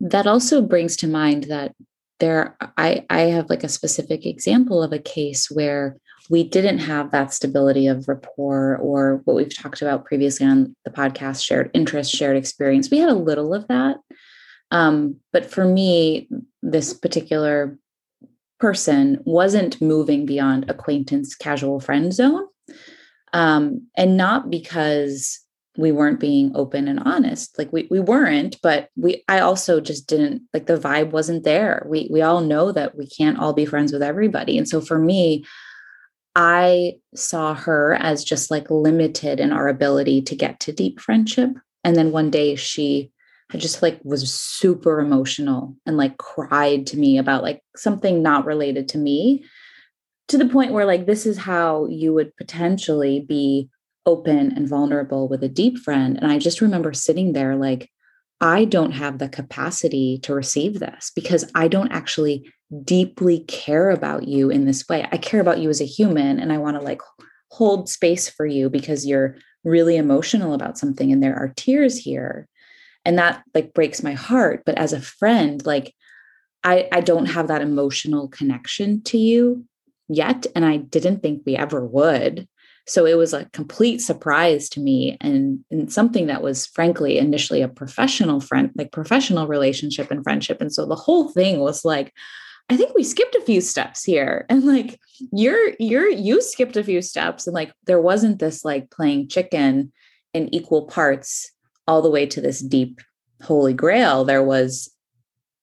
That 0.00 0.26
also 0.26 0.60
brings 0.60 0.96
to 0.96 1.06
mind 1.06 1.44
that 1.44 1.72
there 2.18 2.56
I 2.76 3.06
I 3.08 3.20
have 3.20 3.48
like 3.48 3.64
a 3.64 3.68
specific 3.68 4.26
example 4.26 4.82
of 4.82 4.92
a 4.92 4.98
case 4.98 5.50
where 5.50 5.96
we 6.28 6.42
didn't 6.42 6.78
have 6.78 7.12
that 7.12 7.32
stability 7.32 7.86
of 7.86 8.08
rapport 8.08 8.76
or 8.78 9.22
what 9.24 9.36
we've 9.36 9.56
talked 9.56 9.80
about 9.80 10.04
previously 10.04 10.44
on 10.46 10.74
the 10.84 10.90
podcast 10.90 11.44
shared 11.44 11.70
interest 11.72 12.10
shared 12.10 12.36
experience. 12.36 12.90
We 12.90 12.98
had 12.98 13.08
a 13.08 13.14
little 13.14 13.54
of 13.54 13.68
that. 13.68 13.98
Um, 14.72 15.16
but 15.32 15.46
for 15.46 15.64
me 15.64 16.28
this 16.62 16.92
particular 16.92 17.78
person 18.58 19.22
wasn't 19.24 19.80
moving 19.80 20.26
beyond 20.26 20.68
acquaintance 20.68 21.36
casual 21.36 21.78
friend 21.78 22.12
zone. 22.12 22.46
Um, 23.32 23.86
and 23.96 24.16
not 24.16 24.50
because 24.50 25.45
we 25.78 25.92
weren't 25.92 26.20
being 26.20 26.52
open 26.54 26.88
and 26.88 27.00
honest. 27.00 27.58
Like 27.58 27.72
we, 27.72 27.86
we 27.90 28.00
weren't 28.00 28.60
but 28.62 28.90
we 28.96 29.24
i 29.28 29.40
also 29.40 29.80
just 29.80 30.06
didn't 30.06 30.42
like 30.52 30.66
the 30.66 30.78
vibe 30.78 31.10
wasn't 31.10 31.44
there. 31.44 31.86
We 31.88 32.08
we 32.10 32.22
all 32.22 32.40
know 32.40 32.72
that 32.72 32.96
we 32.96 33.06
can't 33.06 33.38
all 33.38 33.52
be 33.52 33.66
friends 33.66 33.92
with 33.92 34.02
everybody. 34.02 34.58
And 34.58 34.68
so 34.68 34.80
for 34.80 34.98
me 34.98 35.44
I 36.34 36.94
saw 37.14 37.54
her 37.54 37.94
as 37.94 38.22
just 38.22 38.50
like 38.50 38.70
limited 38.70 39.40
in 39.40 39.52
our 39.52 39.68
ability 39.68 40.22
to 40.22 40.36
get 40.36 40.60
to 40.60 40.72
deep 40.72 41.00
friendship. 41.00 41.50
And 41.82 41.96
then 41.96 42.12
one 42.12 42.30
day 42.30 42.56
she 42.56 43.10
just 43.56 43.80
like 43.80 44.00
was 44.02 44.32
super 44.32 45.00
emotional 45.00 45.76
and 45.86 45.96
like 45.96 46.18
cried 46.18 46.86
to 46.88 46.98
me 46.98 47.16
about 47.16 47.42
like 47.42 47.62
something 47.76 48.22
not 48.22 48.44
related 48.44 48.88
to 48.88 48.98
me 48.98 49.44
to 50.28 50.36
the 50.36 50.48
point 50.48 50.72
where 50.72 50.84
like 50.84 51.06
this 51.06 51.26
is 51.26 51.38
how 51.38 51.86
you 51.86 52.12
would 52.12 52.36
potentially 52.36 53.20
be 53.20 53.70
open 54.06 54.52
and 54.54 54.68
vulnerable 54.68 55.28
with 55.28 55.42
a 55.42 55.48
deep 55.48 55.78
friend. 55.78 56.16
And 56.20 56.30
I 56.30 56.38
just 56.38 56.60
remember 56.60 56.92
sitting 56.92 57.32
there 57.32 57.56
like, 57.56 57.90
I 58.40 58.64
don't 58.64 58.92
have 58.92 59.18
the 59.18 59.28
capacity 59.28 60.18
to 60.22 60.34
receive 60.34 60.78
this 60.78 61.10
because 61.14 61.50
I 61.54 61.68
don't 61.68 61.92
actually 61.92 62.50
deeply 62.84 63.40
care 63.40 63.90
about 63.90 64.28
you 64.28 64.50
in 64.50 64.66
this 64.66 64.86
way. 64.88 65.06
I 65.10 65.16
care 65.16 65.40
about 65.40 65.58
you 65.58 65.70
as 65.70 65.80
a 65.80 65.86
human 65.86 66.38
and 66.38 66.52
I 66.52 66.58
want 66.58 66.76
to 66.76 66.82
like 66.82 67.00
hold 67.50 67.88
space 67.88 68.28
for 68.28 68.44
you 68.44 68.68
because 68.68 69.06
you're 69.06 69.36
really 69.64 69.96
emotional 69.96 70.52
about 70.52 70.78
something 70.78 71.10
and 71.12 71.22
there 71.22 71.36
are 71.36 71.52
tears 71.56 71.96
here. 71.96 72.46
And 73.04 73.18
that 73.18 73.42
like 73.54 73.72
breaks 73.72 74.02
my 74.02 74.12
heart, 74.12 74.62
but 74.66 74.76
as 74.76 74.92
a 74.92 75.00
friend 75.00 75.64
like 75.64 75.94
I 76.64 76.88
I 76.92 77.00
don't 77.00 77.26
have 77.26 77.48
that 77.48 77.62
emotional 77.62 78.28
connection 78.28 79.02
to 79.04 79.18
you 79.18 79.64
yet 80.08 80.46
and 80.54 80.64
I 80.64 80.78
didn't 80.78 81.22
think 81.22 81.42
we 81.46 81.56
ever 81.56 81.84
would. 81.84 82.48
So 82.88 83.04
it 83.04 83.14
was 83.14 83.32
a 83.32 83.46
complete 83.46 84.00
surprise 84.00 84.68
to 84.70 84.80
me 84.80 85.16
and, 85.20 85.64
and 85.70 85.92
something 85.92 86.26
that 86.26 86.42
was 86.42 86.66
frankly 86.66 87.18
initially 87.18 87.60
a 87.60 87.68
professional 87.68 88.40
friend, 88.40 88.70
like 88.76 88.92
professional 88.92 89.48
relationship 89.48 90.10
and 90.10 90.22
friendship. 90.22 90.60
And 90.60 90.72
so 90.72 90.86
the 90.86 90.94
whole 90.94 91.30
thing 91.30 91.58
was 91.58 91.84
like, 91.84 92.12
I 92.68 92.76
think 92.76 92.94
we 92.94 93.04
skipped 93.04 93.34
a 93.34 93.40
few 93.42 93.60
steps 93.60 94.04
here. 94.04 94.46
And 94.50 94.64
like 94.64 95.00
you're 95.32 95.72
you're 95.78 96.08
you 96.08 96.42
skipped 96.42 96.76
a 96.76 96.84
few 96.84 97.02
steps 97.02 97.46
and 97.46 97.54
like 97.54 97.72
there 97.86 98.00
wasn't 98.00 98.38
this 98.38 98.64
like 98.64 98.90
playing 98.90 99.28
chicken 99.28 99.92
in 100.34 100.54
equal 100.54 100.86
parts 100.86 101.50
all 101.88 102.02
the 102.02 102.10
way 102.10 102.26
to 102.26 102.40
this 102.40 102.60
deep 102.60 103.00
holy 103.42 103.72
grail. 103.72 104.24
There 104.24 104.42
was 104.42 104.90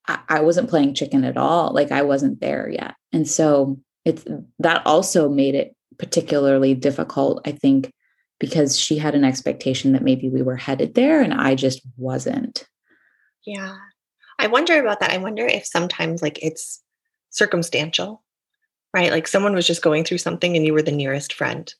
I, 0.07 0.19
I 0.27 0.41
wasn't 0.41 0.69
playing 0.69 0.95
chicken 0.95 1.23
at 1.23 1.37
all. 1.37 1.73
Like 1.73 1.91
I 1.91 2.01
wasn't 2.01 2.39
there 2.39 2.69
yet. 2.69 2.95
And 3.11 3.27
so 3.27 3.79
it's 4.05 4.25
that 4.59 4.85
also 4.85 5.29
made 5.29 5.55
it 5.55 5.72
particularly 5.97 6.73
difficult, 6.73 7.41
I 7.45 7.51
think, 7.51 7.91
because 8.39 8.77
she 8.79 8.97
had 8.97 9.15
an 9.15 9.23
expectation 9.23 9.93
that 9.93 10.03
maybe 10.03 10.29
we 10.29 10.41
were 10.41 10.55
headed 10.55 10.95
there 10.95 11.21
and 11.21 11.33
I 11.33 11.55
just 11.55 11.81
wasn't. 11.97 12.67
Yeah. 13.45 13.75
I 14.39 14.47
wonder 14.47 14.79
about 14.79 14.99
that. 14.99 15.11
I 15.11 15.17
wonder 15.17 15.45
if 15.45 15.65
sometimes 15.65 16.21
like 16.21 16.39
it's 16.41 16.81
circumstantial, 17.29 18.23
right? 18.93 19.11
Like 19.11 19.27
someone 19.27 19.53
was 19.53 19.67
just 19.67 19.81
going 19.81 20.03
through 20.03 20.17
something 20.17 20.55
and 20.55 20.65
you 20.65 20.73
were 20.73 20.81
the 20.81 20.91
nearest 20.91 21.33
friend, 21.33 21.73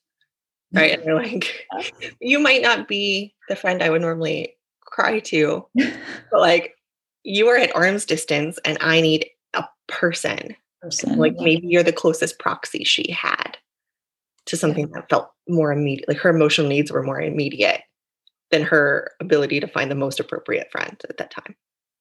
right? 0.72 0.92
And 0.92 1.04
you're 1.04 1.16
like, 1.16 1.66
you 2.20 2.38
might 2.38 2.62
not 2.62 2.88
be 2.88 3.34
the 3.48 3.56
friend 3.56 3.82
I 3.82 3.90
would 3.90 4.00
normally 4.02 4.56
cry 4.80 5.20
to, 5.20 5.66
but 5.74 6.40
like 6.40 6.74
you 7.24 7.48
are 7.48 7.56
at 7.56 7.74
arm's 7.74 8.04
distance 8.04 8.58
and 8.64 8.78
I 8.80 9.00
need 9.00 9.26
a 9.54 9.64
person. 9.88 10.54
person 10.80 11.18
like 11.18 11.34
maybe 11.36 11.66
you're 11.66 11.82
the 11.82 11.92
closest 11.92 12.38
proxy 12.38 12.84
she 12.84 13.10
had 13.10 13.58
to 14.46 14.56
something 14.56 14.88
that 14.90 15.08
felt 15.08 15.30
more 15.48 15.72
immediate, 15.72 16.08
like 16.08 16.18
her 16.18 16.30
emotional 16.30 16.68
needs 16.68 16.92
were 16.92 17.02
more 17.02 17.20
immediate 17.20 17.82
than 18.50 18.62
her 18.62 19.10
ability 19.20 19.60
to 19.60 19.66
find 19.66 19.90
the 19.90 19.96
most 19.96 20.20
appropriate 20.20 20.70
friend 20.70 21.00
at 21.08 21.16
that 21.16 21.30
time. 21.30 21.54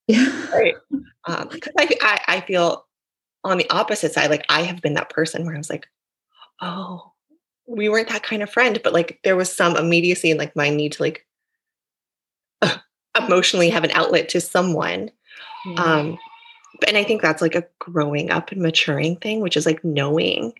Yeah. 0.07 0.51
Right. 0.51 0.75
Um, 1.25 1.47
because 1.49 1.71
I, 1.79 1.87
I, 2.01 2.19
I 2.27 2.41
feel 2.41 2.85
on 3.45 3.57
the 3.57 3.69
opposite 3.69 4.11
side, 4.11 4.29
like 4.29 4.43
I 4.49 4.63
have 4.63 4.81
been 4.81 4.95
that 4.95 5.09
person 5.09 5.45
where 5.45 5.55
I 5.55 5.57
was 5.57 5.69
like, 5.69 5.87
oh, 6.61 7.13
we 7.65 7.87
weren't 7.87 8.09
that 8.09 8.23
kind 8.23 8.43
of 8.43 8.49
friend, 8.49 8.77
but 8.83 8.91
like 8.91 9.19
there 9.23 9.37
was 9.37 9.49
some 9.49 9.77
immediacy 9.77 10.31
and 10.31 10.37
like 10.37 10.53
my 10.53 10.69
need 10.69 10.91
to 10.91 11.03
like 11.03 11.25
uh, 12.61 12.75
emotionally 13.17 13.69
have 13.69 13.85
an 13.85 13.91
outlet 13.91 14.27
to 14.29 14.41
someone. 14.41 15.11
Mm-hmm. 15.65 15.79
Um, 15.79 16.17
and 16.85 16.97
I 16.97 17.05
think 17.05 17.21
that's 17.21 17.41
like 17.41 17.55
a 17.55 17.65
growing 17.79 18.31
up 18.31 18.51
and 18.51 18.61
maturing 18.61 19.15
thing, 19.15 19.39
which 19.39 19.55
is 19.55 19.65
like 19.65 19.81
knowing 19.83 20.53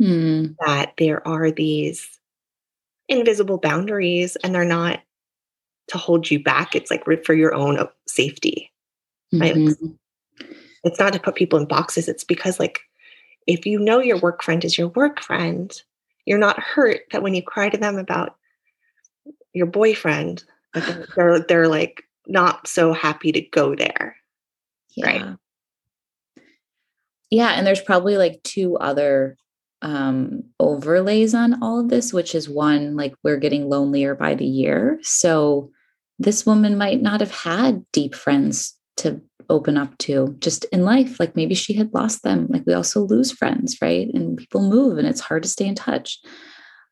mm. 0.00 0.54
that 0.66 0.94
there 0.98 1.26
are 1.26 1.50
these 1.50 2.08
invisible 3.08 3.58
boundaries 3.58 4.36
and 4.36 4.54
they're 4.54 4.64
not 4.64 5.00
to 5.88 5.98
hold 5.98 6.30
you 6.30 6.42
back. 6.42 6.74
It's 6.74 6.90
like 6.90 7.04
for 7.24 7.34
your 7.34 7.54
own 7.54 7.78
uh, 7.78 7.86
safety. 8.06 8.72
Right? 9.32 9.54
Mm-hmm. 9.54 9.92
It's 10.84 10.98
not 10.98 11.12
to 11.12 11.20
put 11.20 11.34
people 11.34 11.58
in 11.58 11.66
boxes. 11.66 12.08
It's 12.08 12.24
because, 12.24 12.60
like, 12.60 12.80
if 13.46 13.66
you 13.66 13.78
know 13.78 14.00
your 14.00 14.18
work 14.18 14.42
friend 14.42 14.64
is 14.64 14.78
your 14.78 14.88
work 14.88 15.20
friend, 15.20 15.72
you're 16.26 16.38
not 16.38 16.60
hurt 16.60 17.02
that 17.12 17.22
when 17.22 17.34
you 17.34 17.42
cry 17.42 17.68
to 17.68 17.76
them 17.76 17.98
about 17.98 18.36
your 19.52 19.66
boyfriend, 19.66 20.44
they're, 20.74 21.06
they're, 21.16 21.40
they're 21.40 21.68
like 21.68 22.04
not 22.26 22.66
so 22.66 22.92
happy 22.92 23.32
to 23.32 23.40
go 23.40 23.74
there. 23.74 24.16
Yeah. 24.96 25.06
Right. 25.06 25.36
Yeah. 27.30 27.50
And 27.50 27.66
there's 27.66 27.82
probably 27.82 28.16
like 28.16 28.42
two 28.42 28.76
other 28.78 29.36
um 29.82 30.42
overlays 30.58 31.34
on 31.34 31.62
all 31.62 31.80
of 31.80 31.88
this, 31.88 32.12
which 32.12 32.34
is 32.34 32.48
one, 32.48 32.96
like 32.96 33.14
we're 33.22 33.36
getting 33.38 33.68
lonelier 33.68 34.14
by 34.14 34.34
the 34.34 34.46
year. 34.46 34.98
So 35.02 35.70
this 36.18 36.46
woman 36.46 36.78
might 36.78 37.02
not 37.02 37.20
have 37.20 37.30
had 37.30 37.84
deep 37.92 38.14
friends 38.14 38.74
to 38.98 39.20
open 39.48 39.76
up 39.76 39.96
to 39.98 40.34
just 40.40 40.64
in 40.66 40.84
life. 40.84 41.20
Like 41.20 41.36
maybe 41.36 41.54
she 41.54 41.74
had 41.74 41.92
lost 41.94 42.22
them. 42.22 42.46
Like 42.48 42.64
we 42.66 42.72
also 42.72 43.00
lose 43.00 43.30
friends 43.30 43.76
right? 43.82 44.08
And 44.12 44.36
people 44.36 44.68
move 44.68 44.98
and 44.98 45.06
it's 45.06 45.20
hard 45.20 45.42
to 45.42 45.48
stay 45.48 45.66
in 45.66 45.74
touch. 45.74 46.18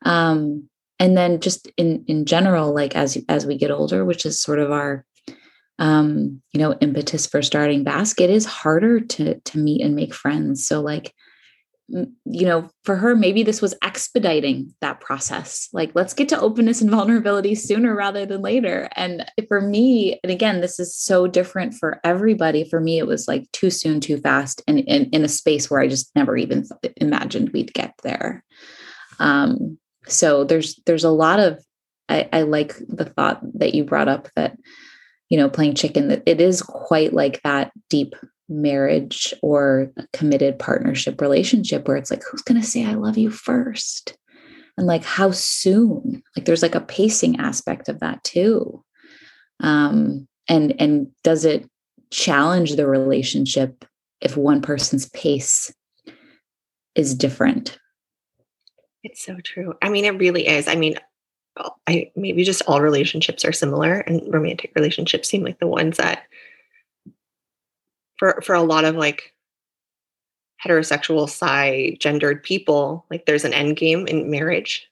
Um 0.04 0.68
and 0.98 1.16
then 1.16 1.40
just 1.40 1.68
in 1.76 2.04
in 2.06 2.24
general 2.24 2.72
like 2.72 2.94
as 2.94 3.18
as 3.28 3.46
we 3.46 3.56
get 3.58 3.70
older 3.70 4.04
which 4.04 4.24
is 4.24 4.40
sort 4.40 4.60
of 4.60 4.70
our 4.70 5.04
um 5.80 6.40
you 6.52 6.60
know 6.60 6.74
impetus 6.74 7.26
for 7.26 7.42
starting 7.42 7.82
basket 7.82 8.30
is 8.30 8.44
harder 8.44 9.00
to 9.00 9.40
to 9.40 9.58
meet 9.58 9.82
and 9.82 9.96
make 9.96 10.14
friends. 10.14 10.66
So 10.66 10.80
like 10.80 11.12
you 11.88 12.46
know, 12.46 12.68
for 12.84 12.96
her, 12.96 13.14
maybe 13.14 13.42
this 13.42 13.60
was 13.60 13.74
expediting 13.82 14.74
that 14.80 15.00
process. 15.00 15.68
Like, 15.72 15.90
let's 15.94 16.14
get 16.14 16.28
to 16.30 16.40
openness 16.40 16.80
and 16.80 16.90
vulnerability 16.90 17.54
sooner 17.54 17.94
rather 17.94 18.24
than 18.24 18.40
later. 18.40 18.88
And 18.96 19.24
for 19.48 19.60
me, 19.60 20.18
and 20.22 20.32
again, 20.32 20.60
this 20.60 20.80
is 20.80 20.96
so 20.96 21.26
different 21.26 21.74
for 21.74 22.00
everybody. 22.02 22.64
For 22.64 22.80
me, 22.80 22.98
it 22.98 23.06
was 23.06 23.28
like 23.28 23.50
too 23.52 23.70
soon, 23.70 24.00
too 24.00 24.18
fast, 24.18 24.62
and 24.66 24.80
in, 24.80 25.24
a 25.24 25.28
space 25.28 25.70
where 25.70 25.80
I 25.80 25.88
just 25.88 26.14
never 26.14 26.36
even 26.36 26.66
imagined 26.96 27.50
we'd 27.50 27.74
get 27.74 27.94
there. 28.02 28.42
Um, 29.18 29.78
so 30.06 30.44
there's 30.44 30.80
there's 30.86 31.04
a 31.04 31.10
lot 31.10 31.40
of 31.40 31.62
I, 32.08 32.28
I 32.32 32.42
like 32.42 32.74
the 32.88 33.06
thought 33.06 33.40
that 33.58 33.74
you 33.74 33.84
brought 33.84 34.08
up 34.08 34.28
that 34.36 34.56
you 35.30 35.38
know 35.38 35.48
playing 35.48 35.74
chicken 35.74 36.08
that 36.08 36.22
it 36.26 36.40
is 36.40 36.62
quite 36.62 37.12
like 37.12 37.42
that 37.42 37.72
deep 37.88 38.14
marriage 38.48 39.32
or 39.42 39.90
committed 40.12 40.58
partnership 40.58 41.20
relationship 41.20 41.88
where 41.88 41.96
it's 41.96 42.10
like 42.10 42.22
who's 42.30 42.42
going 42.42 42.60
to 42.60 42.66
say 42.66 42.84
i 42.84 42.94
love 42.94 43.16
you 43.18 43.30
first? 43.30 44.16
And 44.76 44.86
like 44.86 45.04
how 45.04 45.30
soon? 45.30 46.22
Like 46.36 46.46
there's 46.46 46.62
like 46.62 46.74
a 46.74 46.80
pacing 46.80 47.38
aspect 47.38 47.88
of 47.88 48.00
that 48.00 48.22
too. 48.24 48.82
Um 49.60 50.26
and 50.48 50.74
and 50.80 51.08
does 51.22 51.44
it 51.44 51.68
challenge 52.10 52.74
the 52.74 52.86
relationship 52.86 53.84
if 54.20 54.36
one 54.36 54.60
person's 54.60 55.08
pace 55.10 55.72
is 56.94 57.14
different? 57.14 57.78
It's 59.02 59.24
so 59.24 59.36
true. 59.44 59.74
I 59.80 59.88
mean 59.88 60.04
it 60.04 60.18
really 60.18 60.46
is. 60.46 60.68
I 60.68 60.74
mean 60.74 60.96
i 61.86 62.10
maybe 62.16 62.42
just 62.42 62.62
all 62.66 62.80
relationships 62.80 63.44
are 63.44 63.52
similar 63.52 64.00
and 64.00 64.22
romantic 64.34 64.72
relationships 64.74 65.28
seem 65.28 65.44
like 65.44 65.60
the 65.60 65.68
ones 65.68 65.98
that 65.98 66.24
for 68.25 68.40
for 68.40 68.54
a 68.54 68.62
lot 68.62 68.85
of 68.85 68.97
like 68.97 69.35
heterosexual 70.64 71.28
cis 71.28 71.99
gendered 71.99 72.43
people 72.43 73.04
like 73.11 73.26
there's 73.26 73.45
an 73.45 73.52
end 73.52 73.76
game 73.76 74.07
in 74.07 74.31
marriage 74.31 74.88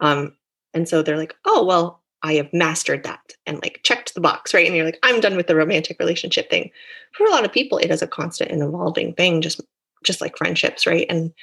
um 0.00 0.32
and 0.72 0.88
so 0.88 1.02
they're 1.02 1.16
like 1.16 1.34
oh 1.44 1.64
well 1.64 2.00
I 2.22 2.34
have 2.34 2.52
mastered 2.54 3.02
that 3.02 3.34
and 3.44 3.60
like 3.60 3.80
checked 3.82 4.14
the 4.14 4.20
box, 4.22 4.54
right? 4.54 4.66
And 4.66 4.74
you're 4.74 4.86
like, 4.86 4.98
I'm 5.02 5.20
done 5.20 5.36
with 5.36 5.46
the 5.46 5.54
romantic 5.54 5.98
relationship 5.98 6.48
thing. 6.48 6.70
For 7.12 7.26
a 7.26 7.30
lot 7.30 7.44
of 7.44 7.52
people, 7.52 7.76
it 7.76 7.90
is 7.90 8.00
a 8.00 8.06
constant 8.06 8.50
and 8.50 8.62
evolving 8.62 9.12
thing, 9.12 9.42
just 9.42 9.60
just 10.04 10.22
like 10.22 10.38
friendships, 10.38 10.86
right? 10.86 11.06
And 11.10 11.34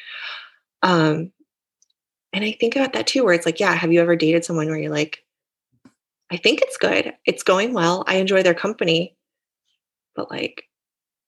um, 0.82 1.32
and 2.34 2.44
I 2.44 2.58
think 2.60 2.75
about 2.75 2.94
that 2.94 3.06
too, 3.06 3.24
where 3.24 3.36
it's 3.36 3.46
like, 3.46 3.60
yeah, 3.60 3.75
have 3.75 3.91
you 3.91 4.01
ever 4.01 4.15
dated 4.15 4.44
someone 4.44 4.70
where 4.70 4.80
you're 4.80 4.89
like, 4.89 5.24
I 6.32 6.38
think 6.38 6.63
it's 6.63 6.77
good, 6.77 7.13
it's 7.27 7.44
going 7.44 7.75
well, 7.75 8.03
I 8.08 8.15
enjoy 8.15 8.41
their 8.41 8.56
company, 8.56 9.15
but 10.15 10.32
like, 10.32 10.63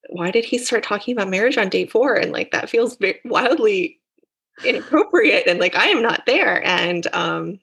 why 0.09 0.31
did 0.31 0.45
he 0.45 0.57
start 0.57 0.83
talking 0.83 1.15
about 1.15 1.29
marriage 1.29 1.57
on 1.57 1.69
day 1.69 1.85
four? 1.85 2.15
And 2.15 2.31
like 2.31 2.51
that 2.51 2.69
feels 2.69 2.97
wildly 3.25 3.99
inappropriate, 4.63 5.47
and 5.47 5.59
like 5.59 5.75
I 5.75 5.87
am 5.87 6.01
not 6.01 6.25
there, 6.25 6.65
and 6.65 7.07
um, 7.13 7.59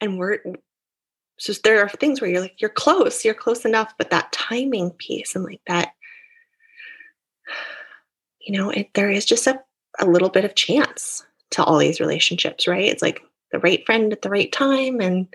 and 0.00 0.18
we're 0.18 0.38
just 1.38 1.62
there 1.62 1.80
are 1.82 1.88
things 1.88 2.20
where 2.20 2.28
you're 2.28 2.40
like 2.40 2.60
you're 2.60 2.68
close 2.68 3.24
you're 3.24 3.32
close 3.32 3.64
enough 3.64 3.94
but 3.96 4.10
that 4.10 4.32
timing 4.32 4.90
piece 4.90 5.36
and 5.36 5.44
like 5.44 5.60
that 5.68 5.92
you 8.40 8.58
know 8.58 8.70
it, 8.70 8.88
there 8.94 9.10
is 9.10 9.24
just 9.24 9.46
a, 9.46 9.60
a 10.00 10.06
little 10.06 10.30
bit 10.30 10.44
of 10.44 10.56
chance 10.56 11.24
to 11.50 11.62
all 11.62 11.78
these 11.78 12.00
relationships 12.00 12.66
right? 12.66 12.86
It's 12.86 13.02
like 13.02 13.22
the 13.52 13.60
right 13.60 13.84
friend 13.86 14.12
at 14.12 14.22
the 14.22 14.30
right 14.30 14.50
time. 14.52 15.00
And 15.00 15.28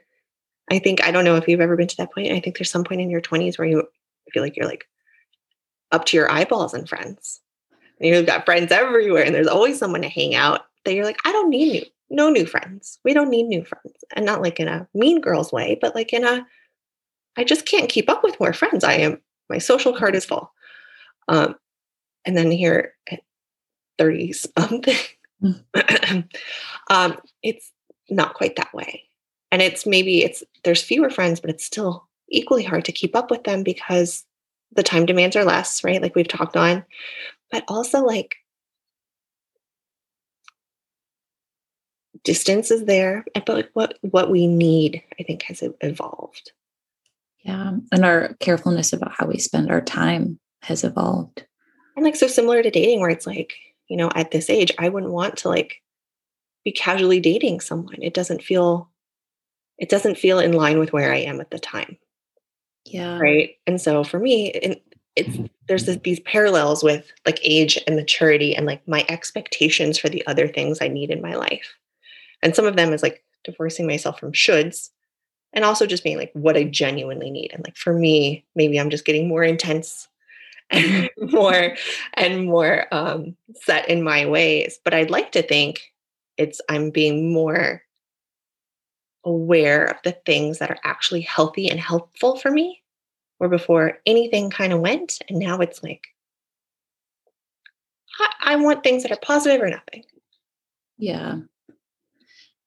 i 0.72 0.80
think 0.80 1.04
i 1.04 1.12
don't 1.12 1.26
know 1.26 1.36
if 1.36 1.46
you've 1.48 1.60
ever 1.60 1.76
been 1.76 1.90
to 1.90 1.98
that 1.98 2.14
point 2.14 2.32
i 2.32 2.40
think 2.40 2.58
there's 2.58 2.72
some 2.72 2.86
point 2.86 3.02
in 3.02 3.10
your 3.10 3.20
20s 3.20 3.58
where 3.58 3.68
you 3.68 3.86
feel 4.32 4.42
like 4.42 4.56
you're 4.56 4.66
like 4.66 4.86
up 5.94 6.06
to 6.06 6.18
your 6.18 6.30
eyeballs 6.30 6.74
in 6.74 6.86
friends 6.86 7.40
and 8.00 8.10
you've 8.10 8.26
got 8.26 8.46
friends 8.46 8.72
everywhere 8.72 9.24
and 9.24 9.34
there's 9.34 9.48
always 9.48 9.80
someone 9.80 10.02
to 10.02 10.10
hang 10.10 10.36
out 10.36 10.66
that 10.84 10.94
you're 10.94 11.06
like 11.06 11.20
i 11.26 11.32
don't 11.32 11.50
need 11.50 11.72
new, 11.72 11.84
no 12.14 12.30
new 12.30 12.46
friends. 12.46 13.00
We 13.04 13.14
don't 13.14 13.30
need 13.30 13.48
new 13.48 13.66
friends. 13.66 14.04
And 14.16 14.26
not 14.26 14.42
like 14.42 14.60
in 14.60 14.68
a 14.68 14.88
mean 14.94 15.20
girls 15.20 15.52
way, 15.52 15.78
but 15.82 15.96
like 15.96 16.14
in 16.14 16.24
a 16.24 16.46
I 17.36 17.44
just 17.44 17.66
can't 17.66 17.90
keep 17.90 18.10
up 18.10 18.24
with 18.24 18.40
more 18.40 18.54
friends. 18.54 18.84
I 18.84 18.94
am 18.94 19.20
my 19.50 19.58
social 19.58 19.94
card 19.98 20.16
is 20.16 20.24
full. 20.24 20.54
Um, 21.28 21.56
and 22.26 22.38
then 22.38 22.52
here 22.52 22.94
at 23.12 23.22
30 23.98 24.34
something, 24.34 24.96
um, 26.90 27.18
it's 27.42 27.72
not 28.10 28.36
quite 28.36 28.56
that 28.56 28.74
way. 28.74 29.04
And 29.52 29.62
it's 29.62 29.86
maybe 29.86 30.24
it's 30.24 30.44
there's 30.64 30.84
fewer 30.84 31.10
friends, 31.10 31.40
but 31.40 31.50
it's 31.50 31.66
still 31.66 32.08
equally 32.30 32.64
hard 32.64 32.86
to 32.86 32.92
keep 32.92 33.16
up 33.16 33.32
with 33.32 33.44
them 33.44 33.64
because 33.64 34.24
the 34.76 34.84
time 34.84 35.06
demands 35.06 35.36
are 35.36 35.46
less, 35.46 35.84
right? 35.84 36.02
Like 36.02 36.16
we've 36.16 36.28
talked 36.28 36.56
on. 36.56 36.84
But 37.52 37.64
also 37.68 38.04
like 38.04 38.36
distance 42.24 42.72
is 42.72 42.86
there, 42.86 43.26
but 43.34 43.50
like 43.50 43.70
what 43.74 43.98
what 44.02 44.32
we 44.32 44.48
need, 44.48 45.04
I 45.20 45.24
think, 45.24 45.44
has 45.44 45.64
evolved. 45.82 46.52
Yeah, 47.44 47.74
and 47.92 48.06
our 48.06 48.36
carefulness 48.40 48.94
about 48.94 49.12
how 49.12 49.28
we 49.28 49.38
spend 49.38 49.70
our 49.70 49.82
time 49.82 50.40
has 50.62 50.84
evolved. 50.84 51.46
And 51.96 52.06
like 52.06 52.16
so 52.16 52.28
similar 52.28 52.64
to 52.64 52.72
dating, 52.72 53.02
where 53.02 53.10
it's 53.10 53.28
like, 53.28 53.54
you 53.88 53.98
know, 53.98 54.10
at 54.16 54.32
this 54.32 54.50
age, 54.50 54.72
I 54.80 54.90
wouldn't 54.90 55.12
want 55.12 55.38
to 55.38 55.50
like 55.50 55.82
be 56.64 56.72
casually 56.72 57.20
dating 57.20 57.60
someone. 57.60 58.02
It 58.02 58.14
doesn't 58.14 58.44
feel 58.44 58.90
it 59.78 59.90
doesn't 59.90 60.18
feel 60.18 60.40
in 60.40 60.54
line 60.54 60.80
with 60.80 60.94
where 60.94 61.14
I 61.14 61.18
am 61.18 61.42
at 61.42 61.52
the 61.52 61.60
time. 61.60 61.98
Yeah. 62.86 63.18
Right. 63.20 63.56
And 63.66 63.80
so 63.80 64.04
for 64.04 64.20
me, 64.20 64.80
it's 65.16 65.38
there's 65.68 65.86
this, 65.86 65.98
these 66.04 66.20
parallels 66.22 66.84
with 66.84 67.12
like 67.26 67.40
age 67.44 67.78
and 67.88 67.96
maturity 67.96 68.56
and 68.56 68.66
like 68.66 68.86
my 68.88 69.06
expectations 69.10 69.98
for 69.98 70.10
the 70.10 70.26
other 70.28 70.48
things 70.48 70.80
I 70.82 70.88
need 70.88 71.10
in 71.12 71.22
my 71.22 71.36
life. 71.36 71.74
And 72.44 72.56
some 72.56 72.66
of 72.66 72.76
them 72.78 72.94
is 72.94 73.04
like 73.04 73.24
divorcing 73.46 73.88
myself 73.88 74.20
from 74.20 74.34
shoulds 74.34 74.90
and 75.54 75.66
also 75.66 75.86
just 75.88 76.04
being 76.04 76.18
like 76.18 76.32
what 76.34 76.58
I 76.58 76.66
genuinely 76.66 77.32
need. 77.32 77.52
And 77.54 77.64
like 77.66 77.78
for 77.78 77.94
me, 77.94 78.46
maybe 78.56 78.80
I'm 78.80 78.92
just 78.92 79.06
getting 79.06 79.28
more 79.28 79.44
intense 79.44 80.08
and 80.72 81.10
more 81.18 81.76
and 82.16 82.46
more 82.48 82.88
um, 82.94 83.38
set 83.56 83.90
in 83.90 84.04
my 84.04 84.26
ways. 84.28 84.80
But 84.86 84.94
I'd 84.96 85.12
like 85.12 85.34
to 85.34 85.44
think 85.44 85.82
it's 86.38 86.62
I'm 86.70 86.92
being 86.92 87.34
more 87.34 87.84
aware 89.26 89.86
of 89.86 89.98
the 90.04 90.12
things 90.26 90.60
that 90.60 90.70
are 90.70 90.80
actually 90.84 91.22
healthy 91.22 91.70
and 91.70 91.80
helpful 91.80 92.38
for 92.38 92.52
me. 92.52 92.83
Where 93.44 93.50
before 93.50 93.98
anything 94.06 94.50
kind 94.50 94.72
of 94.72 94.80
went, 94.80 95.20
and 95.28 95.38
now 95.38 95.60
it's 95.60 95.84
like 95.84 96.08
I, 98.18 98.54
I 98.54 98.56
want 98.56 98.84
things 98.84 99.04
that 99.04 99.12
are 99.12 99.20
positive 99.22 99.62
or 99.62 99.68
nothing. 99.68 100.06
Yeah. 100.98 101.40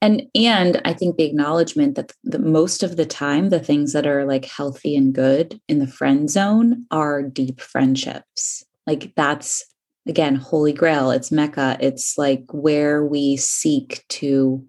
And 0.02 0.24
and 0.34 0.82
i 0.84 0.92
think 0.92 1.16
the 1.16 1.24
acknowledgement 1.24 1.94
that 1.94 2.12
the, 2.22 2.38
most 2.38 2.82
of 2.82 2.98
the 2.98 3.06
time 3.06 3.48
the 3.48 3.58
things 3.58 3.94
that 3.94 4.06
are 4.06 4.26
like 4.26 4.44
healthy 4.44 4.94
and 4.94 5.14
good 5.14 5.58
in 5.66 5.78
the 5.78 5.86
friend 5.86 6.28
zone 6.28 6.84
are 6.90 7.22
deep 7.22 7.62
friendships. 7.62 8.62
Like 8.86 9.14
that's 9.16 9.64
again 10.06 10.34
holy 10.34 10.74
grail. 10.74 11.10
It's 11.10 11.32
mecca. 11.32 11.78
It's 11.80 12.18
like 12.18 12.44
where 12.52 13.02
we 13.02 13.38
seek 13.38 14.04
to 14.08 14.62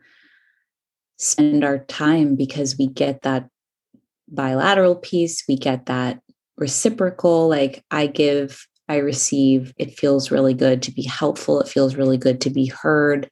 spend 1.17 1.65
our 1.65 1.79
time 1.79 2.37
because 2.37 2.77
we 2.77 2.87
get 2.87 3.23
that 3.23 3.49
bilateral 4.29 4.95
piece 4.95 5.43
we 5.47 5.55
get 5.55 5.85
that 5.85 6.19
reciprocal 6.57 7.47
like 7.47 7.83
i 7.91 8.07
give 8.07 8.65
i 8.89 8.97
receive 8.97 9.73
it 9.77 9.97
feels 9.97 10.31
really 10.31 10.53
good 10.53 10.81
to 10.81 10.91
be 10.91 11.03
helpful 11.03 11.59
it 11.59 11.67
feels 11.67 11.95
really 11.95 12.17
good 12.17 12.41
to 12.41 12.49
be 12.49 12.65
heard 12.65 13.29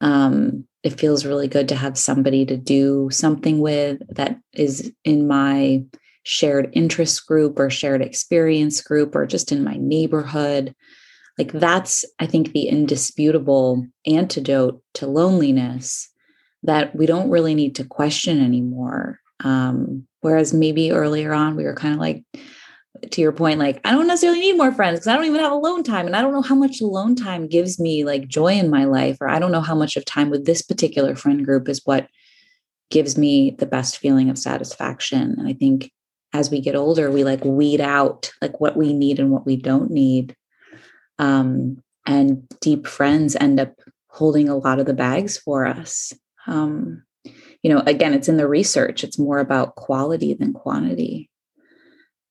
um, 0.00 0.66
it 0.82 0.98
feels 0.98 1.24
really 1.24 1.46
good 1.46 1.68
to 1.68 1.76
have 1.76 1.96
somebody 1.96 2.44
to 2.46 2.56
do 2.56 3.08
something 3.12 3.60
with 3.60 4.02
that 4.14 4.36
is 4.52 4.92
in 5.04 5.28
my 5.28 5.84
shared 6.24 6.70
interest 6.72 7.26
group 7.26 7.58
or 7.58 7.70
shared 7.70 8.02
experience 8.02 8.80
group 8.80 9.14
or 9.14 9.26
just 9.26 9.52
in 9.52 9.64
my 9.64 9.76
neighborhood. 9.78 10.74
Like 11.38 11.52
that's, 11.52 12.04
I 12.18 12.26
think, 12.26 12.52
the 12.52 12.68
indisputable 12.68 13.86
antidote 14.06 14.82
to 14.94 15.06
loneliness 15.06 16.08
that 16.64 16.94
we 16.94 17.06
don't 17.06 17.30
really 17.30 17.54
need 17.54 17.76
to 17.76 17.84
question 17.84 18.44
anymore. 18.44 19.18
Um, 19.42 20.06
whereas 20.22 20.54
maybe 20.54 20.90
earlier 20.90 21.32
on, 21.34 21.54
we 21.54 21.64
were 21.64 21.74
kind 21.74 21.94
of 21.94 22.00
like, 22.00 22.24
to 23.10 23.20
your 23.20 23.32
point, 23.32 23.58
like 23.58 23.80
I 23.84 23.90
don't 23.90 24.06
necessarily 24.06 24.40
need 24.40 24.56
more 24.56 24.72
friends 24.72 24.98
because 24.98 25.08
I 25.08 25.16
don't 25.16 25.24
even 25.24 25.40
have 25.40 25.52
alone 25.52 25.82
time. 25.82 26.06
And 26.06 26.16
I 26.16 26.22
don't 26.22 26.32
know 26.32 26.42
how 26.42 26.54
much 26.54 26.80
alone 26.80 27.14
time 27.14 27.48
gives 27.48 27.78
me 27.80 28.04
like 28.04 28.28
joy 28.28 28.54
in 28.54 28.70
my 28.70 28.84
life, 28.84 29.18
or 29.20 29.28
I 29.28 29.38
don't 29.38 29.52
know 29.52 29.60
how 29.60 29.74
much 29.74 29.96
of 29.96 30.04
time 30.04 30.30
with 30.30 30.46
this 30.46 30.62
particular 30.62 31.14
friend 31.16 31.44
group 31.44 31.68
is 31.68 31.82
what 31.84 32.08
gives 32.90 33.18
me 33.18 33.56
the 33.58 33.66
best 33.66 33.98
feeling 33.98 34.30
of 34.30 34.38
satisfaction. 34.38 35.36
And 35.38 35.48
I 35.48 35.54
think 35.54 35.90
as 36.32 36.50
we 36.50 36.60
get 36.60 36.76
older, 36.76 37.10
we 37.10 37.24
like 37.24 37.44
weed 37.44 37.80
out 37.80 38.30
like 38.40 38.60
what 38.60 38.76
we 38.76 38.92
need 38.92 39.18
and 39.18 39.30
what 39.30 39.46
we 39.46 39.56
don't 39.56 39.90
need. 39.90 40.36
Um, 41.18 41.82
and 42.06 42.48
deep 42.60 42.86
friends 42.86 43.36
end 43.36 43.60
up 43.60 43.74
holding 44.08 44.48
a 44.48 44.56
lot 44.56 44.78
of 44.78 44.86
the 44.86 44.94
bags 44.94 45.38
for 45.38 45.66
us. 45.66 46.12
Um, 46.46 47.04
you 47.62 47.72
know, 47.72 47.82
again, 47.86 48.12
it's 48.14 48.28
in 48.28 48.36
the 48.36 48.48
research, 48.48 49.04
it's 49.04 49.18
more 49.18 49.38
about 49.38 49.76
quality 49.76 50.34
than 50.34 50.52
quantity. 50.52 51.30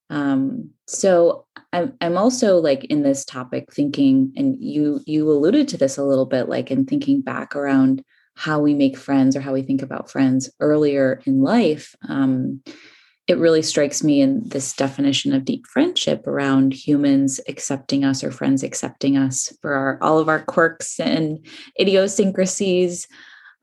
Um, 0.09 0.71
so 0.87 1.45
I'm 1.71 1.93
I'm 2.01 2.17
also 2.17 2.57
like 2.57 2.83
in 2.85 3.01
this 3.01 3.23
topic 3.23 3.71
thinking, 3.73 4.33
and 4.35 4.57
you 4.59 5.01
you 5.05 5.31
alluded 5.31 5.69
to 5.69 5.77
this 5.77 5.97
a 5.97 6.03
little 6.03 6.25
bit, 6.25 6.49
like 6.49 6.69
in 6.69 6.85
thinking 6.85 7.21
back 7.21 7.55
around 7.55 8.03
how 8.35 8.59
we 8.59 8.73
make 8.73 8.97
friends 8.97 9.35
or 9.35 9.41
how 9.41 9.53
we 9.53 9.61
think 9.61 9.81
about 9.81 10.11
friends 10.11 10.49
earlier 10.59 11.21
in 11.25 11.41
life. 11.41 11.95
Um, 12.09 12.61
it 13.27 13.37
really 13.37 13.61
strikes 13.61 14.03
me 14.03 14.19
in 14.19 14.41
this 14.49 14.73
definition 14.73 15.31
of 15.33 15.45
deep 15.45 15.65
friendship 15.67 16.27
around 16.27 16.73
humans 16.73 17.39
accepting 17.47 18.03
us 18.03 18.23
or 18.23 18.31
friends 18.31 18.63
accepting 18.63 19.15
us 19.15 19.55
for 19.61 19.73
our, 19.73 19.99
all 20.01 20.19
of 20.19 20.27
our 20.27 20.43
quirks 20.43 20.99
and 20.99 21.45
idiosyncrasies 21.79 23.07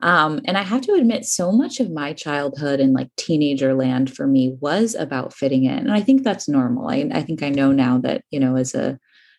um, 0.01 0.39
and 0.45 0.57
I 0.57 0.63
have 0.63 0.81
to 0.81 0.93
admit, 0.93 1.25
so 1.25 1.51
much 1.51 1.79
of 1.79 1.91
my 1.91 2.13
childhood 2.13 2.79
and 2.79 2.93
like 2.93 3.09
teenager 3.17 3.73
land 3.73 4.13
for 4.13 4.25
me 4.25 4.55
was 4.61 4.95
about 4.95 5.33
fitting 5.33 5.65
in. 5.65 5.79
And 5.79 5.91
I 5.91 6.01
think 6.01 6.23
that's 6.23 6.47
normal. 6.47 6.89
I, 6.89 7.09
I 7.11 7.21
think 7.21 7.43
I 7.43 7.49
know 7.49 7.71
now 7.71 7.97
that, 7.99 8.23
you 8.31 8.39
know, 8.39 8.55
as 8.55 8.73
a, 8.75 8.97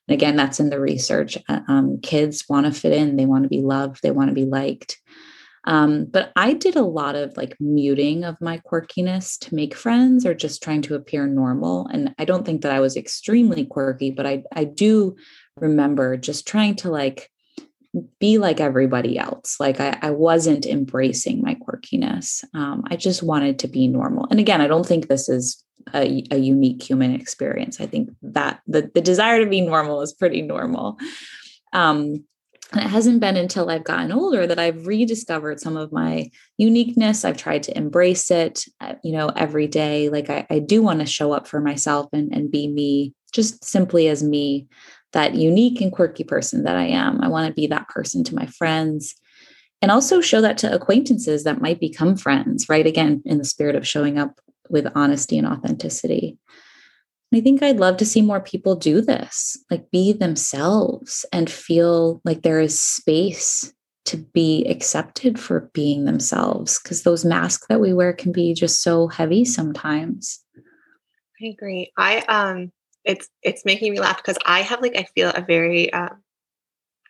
and 0.08 0.14
again, 0.14 0.36
that's 0.36 0.60
in 0.60 0.70
the 0.70 0.80
research, 0.80 1.38
uh, 1.48 1.60
um, 1.68 2.00
kids 2.02 2.44
want 2.48 2.66
to 2.66 2.72
fit 2.72 2.92
in, 2.92 3.16
they 3.16 3.26
want 3.26 3.44
to 3.44 3.48
be 3.48 3.62
loved, 3.62 4.00
they 4.02 4.10
want 4.10 4.28
to 4.28 4.34
be 4.34 4.44
liked. 4.44 4.98
Um, 5.64 6.06
but 6.06 6.32
I 6.36 6.54
did 6.54 6.76
a 6.76 6.82
lot 6.82 7.16
of 7.16 7.36
like 7.36 7.54
muting 7.60 8.24
of 8.24 8.40
my 8.40 8.58
quirkiness 8.58 9.38
to 9.40 9.54
make 9.54 9.74
friends 9.74 10.24
or 10.24 10.34
just 10.34 10.62
trying 10.62 10.82
to 10.82 10.94
appear 10.94 11.26
normal. 11.26 11.86
And 11.92 12.14
I 12.18 12.24
don't 12.24 12.44
think 12.44 12.62
that 12.62 12.72
I 12.72 12.80
was 12.80 12.96
extremely 12.96 13.66
quirky, 13.66 14.10
but 14.10 14.26
I, 14.26 14.42
I 14.54 14.64
do 14.64 15.16
remember 15.56 16.16
just 16.16 16.48
trying 16.48 16.76
to 16.76 16.90
like 16.90 17.30
be 18.18 18.38
like 18.38 18.61
everybody 18.61 19.18
else. 19.18 19.57
Like 19.59 19.81
I, 19.81 19.98
I 20.03 20.11
wasn't 20.11 20.66
embracing 20.66 21.42
my 21.42 21.57
quirkiness. 21.57 22.44
Um, 22.55 22.85
I 22.90 22.96
just 22.96 23.22
wanted 23.22 23.59
to 23.61 23.68
be 23.68 23.88
normal. 23.88 24.26
And 24.31 24.40
again, 24.40 24.61
I 24.61 24.66
don't 24.66 24.87
think 24.87 25.09
this 25.09 25.29
is 25.29 25.62
a, 25.94 26.24
a 26.31 26.37
unique 26.37 26.83
human 26.83 27.14
experience. 27.14 27.81
I 27.81 27.87
think 27.87 28.11
that 28.22 28.61
the, 28.66 28.90
the 28.94 29.00
desire 29.00 29.42
to 29.42 29.50
be 29.50 29.61
normal 29.61 30.03
is 30.03 30.12
pretty 30.12 30.42
normal. 30.42 30.98
Um, 31.72 32.24
And 32.72 32.85
it 32.85 32.88
hasn't 32.88 33.18
been 33.18 33.37
until 33.37 33.68
I've 33.68 33.83
gotten 33.83 34.12
older 34.12 34.46
that 34.46 34.61
I've 34.61 34.87
rediscovered 34.87 35.59
some 35.59 35.76
of 35.76 35.90
my 35.90 36.31
uniqueness. 36.57 37.24
I've 37.24 37.37
tried 37.37 37.64
to 37.64 37.76
embrace 37.76 38.31
it, 38.31 38.64
uh, 38.81 38.94
you 39.03 39.11
know, 39.11 39.31
every 39.35 39.66
day. 39.66 40.09
Like 40.09 40.31
I, 40.31 40.46
I 40.48 40.61
do 40.61 40.81
want 40.81 41.00
to 41.00 41.07
show 41.07 41.33
up 41.33 41.48
for 41.48 41.61
myself 41.61 42.07
and, 42.12 42.33
and 42.33 42.48
be 42.48 42.68
me, 42.68 43.12
just 43.33 43.64
simply 43.64 44.07
as 44.07 44.22
me, 44.22 44.68
that 45.12 45.34
unique 45.34 45.80
and 45.80 45.92
quirky 45.92 46.24
person 46.24 46.64
that 46.64 46.76
I 46.76 46.84
am. 46.84 47.20
I 47.20 47.28
want 47.28 47.48
to 47.48 47.54
be 47.54 47.66
that 47.68 47.88
person 47.88 48.24
to 48.24 48.34
my 48.34 48.46
friends 48.46 49.14
and 49.82 49.90
also 49.90 50.20
show 50.20 50.40
that 50.40 50.58
to 50.58 50.72
acquaintances 50.72 51.44
that 51.44 51.60
might 51.60 51.80
become 51.80 52.16
friends, 52.16 52.68
right? 52.68 52.86
Again, 52.86 53.22
in 53.24 53.38
the 53.38 53.44
spirit 53.44 53.76
of 53.76 53.86
showing 53.86 54.18
up 54.18 54.38
with 54.68 54.86
honesty 54.94 55.38
and 55.38 55.46
authenticity. 55.46 56.38
I 57.32 57.40
think 57.40 57.62
I'd 57.62 57.78
love 57.78 57.96
to 57.98 58.06
see 58.06 58.22
more 58.22 58.40
people 58.40 58.74
do 58.74 59.00
this, 59.00 59.56
like 59.70 59.90
be 59.90 60.12
themselves 60.12 61.24
and 61.32 61.48
feel 61.48 62.20
like 62.24 62.42
there 62.42 62.60
is 62.60 62.80
space 62.80 63.72
to 64.06 64.16
be 64.16 64.66
accepted 64.66 65.38
for 65.38 65.70
being 65.72 66.04
themselves 66.04 66.80
because 66.82 67.02
those 67.02 67.24
masks 67.24 67.66
that 67.68 67.80
we 67.80 67.92
wear 67.92 68.12
can 68.12 68.32
be 68.32 68.52
just 68.52 68.82
so 68.82 69.06
heavy 69.06 69.44
sometimes. 69.44 70.44
I 71.40 71.46
agree. 71.46 71.92
I 71.96 72.18
um 72.22 72.72
it's 73.04 73.28
it's 73.42 73.64
making 73.64 73.92
me 73.92 74.00
laugh 74.00 74.18
because 74.18 74.38
I 74.46 74.60
have 74.60 74.82
like 74.82 74.96
I 74.96 75.04
feel 75.14 75.30
a 75.30 75.40
very 75.40 75.92
uh, 75.92 76.10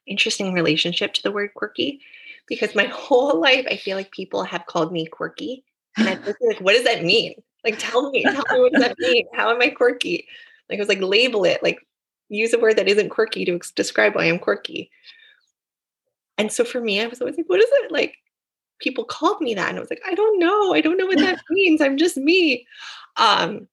interesting 0.07 0.53
relationship 0.53 1.13
to 1.15 1.23
the 1.23 1.33
word 1.33 1.51
quirky 1.55 2.01
because 2.47 2.75
my 2.75 2.85
whole 2.93 3.41
life 3.41 3.67
I 3.71 3.77
feel 3.77 3.97
like 3.97 4.13
people 4.13 4.45
have 4.45 4.67
called 4.67 4.93
me 4.93 5.07
quirky 5.07 5.65
and 5.97 6.09
I 6.09 6.15
was 6.27 6.37
like 6.41 6.61
what 6.61 6.75
does 6.75 6.85
that 6.85 7.05
mean? 7.05 7.35
Like, 7.65 7.77
tell 7.79 8.11
me, 8.11 8.23
tell 8.23 8.45
me 8.53 8.61
what 8.61 8.73
does 8.73 8.83
that 8.83 8.99
mean? 8.99 9.27
How 9.35 9.51
am 9.51 9.61
I 9.61 9.69
quirky? 9.69 10.27
Like, 10.69 10.79
I 10.79 10.83
was 10.83 10.89
like, 10.89 11.01
label 11.01 11.45
it, 11.45 11.63
like, 11.63 11.79
use 12.29 12.53
a 12.53 12.59
word 12.59 12.77
that 12.77 12.89
isn't 12.89 13.11
quirky 13.11 13.45
to 13.45 13.59
describe 13.75 14.15
why 14.15 14.25
I'm 14.25 14.39
quirky. 14.39 14.91
And 16.39 16.51
so 16.51 16.65
for 16.65 16.81
me, 16.81 17.01
I 17.01 17.07
was 17.07 17.21
always 17.21 17.37
like, 17.37 17.49
what 17.49 17.61
is 17.61 17.69
it? 17.71 17.93
Like, 17.93 18.17
people 18.79 19.05
called 19.05 19.41
me 19.41 19.55
that. 19.55 19.69
And 19.69 19.77
I 19.77 19.81
was 19.81 19.91
like, 19.91 20.03
I 20.07 20.15
don't 20.15 20.39
know. 20.39 20.73
I 20.73 20.81
don't 20.81 20.97
know 20.97 21.07
what 21.07 21.19
that 21.19 21.41
means. 21.51 21.81
I'm 21.81 21.99
just 21.99 22.17
me. 22.17 22.67
Um, 23.17 23.69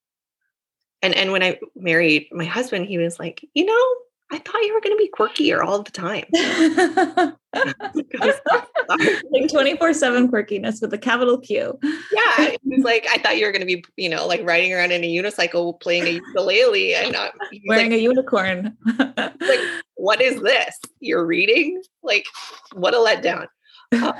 and 1.02 1.14
and 1.16 1.32
when 1.32 1.44
I 1.44 1.60
married 1.76 2.28
my 2.32 2.46
husband, 2.46 2.88
he 2.88 2.98
was 2.98 3.20
like, 3.20 3.46
you 3.54 3.66
know, 3.66 3.96
I 4.30 4.40
thought 4.40 4.62
you 4.64 4.74
were 4.74 4.82
going 4.82 4.98
to 4.98 5.02
be 5.02 5.10
quirkier 5.10 5.64
all 5.64 5.82
the 5.84 5.92
time. 5.92 6.26
like 9.32 9.50
24 9.50 9.94
7 9.94 10.30
quirkiness 10.30 10.82
with 10.82 10.94
a 10.94 10.98
capital 10.98 11.38
Q. 11.38 11.80
Yeah. 11.82 12.56
It's 12.66 12.84
like, 12.84 13.08
I 13.10 13.20
thought 13.20 13.38
you 13.38 13.46
were 13.46 13.54
going 13.54 13.62
to 13.62 13.66
be, 13.66 13.86
you 13.96 14.10
know, 14.10 14.28
like 14.28 14.42
riding 14.44 14.74
around 14.74 14.92
in 14.92 15.04
a 15.04 15.16
unicycle 15.16 15.80
playing 15.80 16.04
a 16.04 16.10
ukulele 16.10 16.94
and 16.96 17.14
not 17.14 17.32
wearing 17.68 17.92
like, 17.92 18.00
a 18.00 18.02
unicorn. 18.02 18.78
like, 18.98 19.60
what 19.96 20.22
is 20.22 20.42
this? 20.42 20.78
You're 21.00 21.26
reading? 21.26 21.82
Like, 22.04 22.26
what 22.74 22.94
a 22.94 22.98
letdown. 22.98 23.48
Uh, 23.94 24.12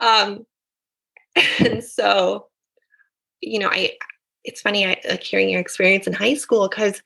um, 0.00 0.46
and 1.60 1.84
so, 1.84 2.47
you 3.40 3.58
know, 3.58 3.68
I, 3.68 3.92
it's 4.44 4.60
funny, 4.60 4.86
I 4.86 5.00
like 5.08 5.22
hearing 5.22 5.50
your 5.50 5.60
experience 5.60 6.06
in 6.06 6.12
high 6.12 6.34
school 6.34 6.68
because 6.68 7.02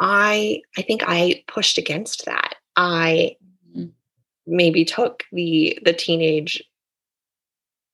I 0.00 0.62
I 0.76 0.82
think 0.82 1.02
I 1.06 1.42
pushed 1.46 1.78
against 1.78 2.26
that. 2.26 2.56
I 2.76 3.36
mm-hmm. 3.74 3.86
maybe 4.46 4.84
took 4.84 5.24
the 5.32 5.78
the 5.84 5.92
teenage 5.92 6.62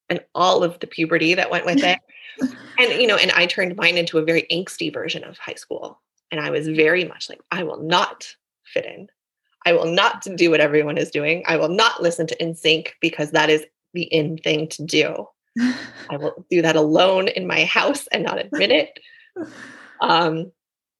and 0.09 0.21
all 0.35 0.64
of 0.64 0.79
the 0.81 0.87
puberty 0.87 1.35
that 1.35 1.51
went 1.51 1.64
with 1.64 1.83
it. 1.83 1.99
and 2.79 3.01
you 3.01 3.07
know, 3.07 3.16
and 3.16 3.31
I 3.33 3.47
turned 3.47 3.77
mine 3.77 3.97
into 3.97 4.18
a 4.18 4.25
very 4.25 4.47
angsty 4.51 4.92
version 4.92 5.25
of 5.25 5.38
high 5.38 5.55
school. 5.55 6.01
And 6.31 6.40
I 6.40 6.51
was 6.51 6.66
very 6.66 7.05
much 7.05 7.29
like, 7.29 7.40
I 7.51 7.62
will 7.62 7.83
not 7.83 8.35
fit 8.64 8.87
in. 8.87 9.09
I 9.66 9.75
will 9.75 9.87
not 9.87 10.27
do 10.37 10.51
what 10.51 10.61
everyone 10.61 10.99
is 10.99 11.11
doing. 11.11 11.45
I 11.47 11.57
will 11.57 11.68
not 11.68 12.03
listen 12.03 12.27
to 12.27 12.37
NSYNC 12.37 12.88
because 13.01 13.31
that 13.31 13.51
is 13.51 13.64
the 13.92 14.05
in 14.05 14.38
thing 14.38 14.66
to 14.68 14.85
do. 14.85 15.27
I 15.59 16.17
will 16.17 16.47
do 16.51 16.62
that 16.62 16.77
alone 16.77 17.29
in 17.29 17.47
my 17.47 17.65
house 17.65 18.07
and 18.09 18.25
not 18.25 18.38
admit 18.38 18.71
it. 18.71 18.99
Um, 20.03 20.51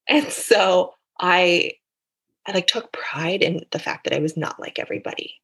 and 0.09 0.29
so 0.29 0.95
I 1.21 1.73
I 2.47 2.53
like 2.53 2.69
took 2.69 2.93
pride 2.93 3.43
in 3.43 3.65
the 3.73 3.81
fact 3.81 4.05
that 4.05 4.15
I 4.15 4.21
was 4.21 4.37
not 4.37 4.61
like 4.61 4.79
everybody. 4.79 5.41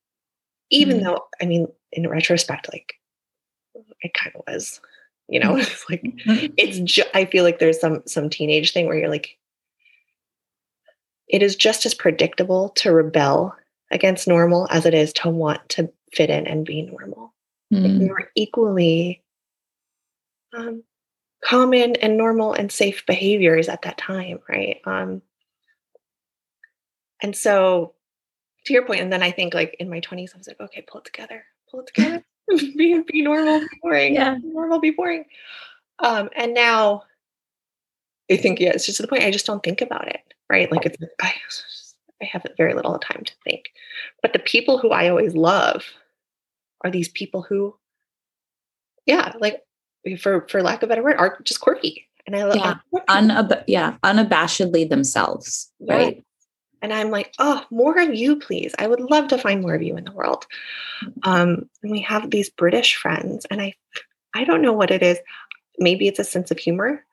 Even 0.71 1.01
mm 1.01 1.05
though 1.05 1.27
I 1.43 1.47
mean 1.47 1.67
in 1.93 2.09
retrospect 2.09 2.69
like 2.73 2.95
it 4.01 4.15
kind 4.15 4.35
of 4.37 4.43
was. 4.47 4.81
You 5.29 5.41
know, 5.41 5.57
it's 5.59 5.91
like 5.91 6.03
mm-hmm. 6.03 6.55
it's 6.57 6.79
ju- 6.79 7.11
I 7.15 7.25
feel 7.25 7.45
like 7.45 7.59
there's 7.59 7.81
some 7.81 8.03
some 8.07 8.31
teenage 8.31 8.73
thing 8.73 8.87
where 8.87 8.97
you're 8.97 9.11
like 9.11 9.37
it 11.29 11.43
is 11.43 11.57
just 11.57 11.85
as 11.85 11.95
predictable 11.95 12.71
to 12.71 12.93
rebel 12.93 13.55
against 13.91 14.29
normal 14.29 14.67
as 14.71 14.87
it 14.87 14.95
is 14.95 15.13
to 15.15 15.29
want 15.29 15.69
to 15.71 15.91
fit 16.13 16.31
in 16.31 16.47
and 16.47 16.65
be 16.65 16.83
normal. 16.83 17.35
Mm. 17.73 18.01
We 18.01 18.09
were 18.09 18.31
equally 18.35 19.23
um, 20.57 20.83
common 21.45 21.97
and 21.97 22.17
normal 22.17 22.53
and 22.53 22.73
safe 22.73 23.05
behaviors 23.07 23.69
at 23.69 23.83
that 23.83 23.99
time, 23.99 24.41
right? 24.49 24.81
Um, 24.85 25.23
and 27.23 27.37
so, 27.37 27.95
to 28.65 28.73
your 28.73 28.87
point, 28.87 29.01
and 29.01 29.13
then 29.13 29.23
I 29.23 29.31
think 29.31 29.55
like 29.55 29.77
in 29.79 29.91
my 29.91 30.01
20s, 30.01 30.35
I 30.35 30.39
was 30.39 30.49
like, 30.49 30.61
okay, 30.61 30.85
pull 30.87 31.01
it 31.01 31.05
together, 31.05 31.45
pull 31.71 31.81
it 31.81 31.87
together, 31.89 32.25
be, 32.49 33.03
be 33.07 33.23
normal, 33.23 33.61
be 33.61 33.67
boring, 33.83 34.15
yeah. 34.15 34.35
be 34.35 34.49
normal, 34.49 34.81
be 34.81 34.91
boring. 34.91 35.25
Um, 35.99 36.31
and 36.37 36.55
now 36.55 37.03
I 38.31 38.37
think, 38.37 38.61
yeah, 38.61 38.71
it's 38.71 38.87
just 38.87 38.97
to 38.99 39.03
the 39.03 39.09
point 39.09 39.25
I 39.25 39.31
just 39.31 39.47
don't 39.47 39.63
think 39.63 39.81
about 39.81 40.09
it, 40.09 40.21
right? 40.51 40.71
Like 40.71 40.87
it's, 40.87 40.97
I, 41.21 41.35
I 42.23 42.25
have 42.25 42.45
very 42.57 42.75
little 42.75 42.99
time 42.99 43.25
to 43.25 43.33
think. 43.45 43.71
But 44.23 44.33
the 44.33 44.39
people 44.39 44.79
who 44.79 44.91
I 44.91 45.09
always 45.09 45.35
love 45.35 45.85
are 46.83 46.91
these 46.91 47.09
people 47.09 47.43
who, 47.43 47.77
yeah, 49.07 49.33
like 49.39 49.63
for 50.21 50.47
for 50.49 50.63
lack 50.63 50.83
of 50.83 50.89
a 50.89 50.89
better 50.89 51.03
word, 51.03 51.17
are 51.17 51.39
just 51.45 51.61
quirky. 51.61 52.07
And 52.27 52.37
I 52.37 52.45
love 52.45 52.57
yeah, 52.57 52.75
Unab- 53.09 53.65
yeah, 53.67 53.97
unabashedly 54.05 54.89
themselves, 54.89 55.71
right? 55.81 56.23
And 56.81 56.93
I'm 56.93 57.11
like, 57.11 57.33
oh, 57.39 57.65
more 57.71 57.99
of 57.99 58.15
you, 58.15 58.37
please. 58.37 58.75
I 58.79 58.87
would 58.87 59.01
love 59.01 59.29
to 59.29 59.39
find 59.39 59.63
more 59.63 59.75
of 59.75 59.83
you 59.83 59.97
in 59.97 60.05
the 60.05 60.13
world. 60.13 60.47
Mm-hmm. 61.03 61.29
Um, 61.29 61.71
and 61.83 61.91
we 61.91 62.01
have 62.03 62.31
these 62.31 62.51
British 62.51 62.97
friends, 62.97 63.47
and 63.51 63.61
I, 63.61 63.75
I 64.35 64.45
don't 64.45 64.63
know 64.63 64.73
what 64.73 64.91
it 64.91 65.03
is. 65.03 65.19
Maybe 65.79 66.07
it's 66.07 66.19
a 66.19 66.25
sense 66.25 66.51
of 66.51 66.59
humor, 66.59 67.05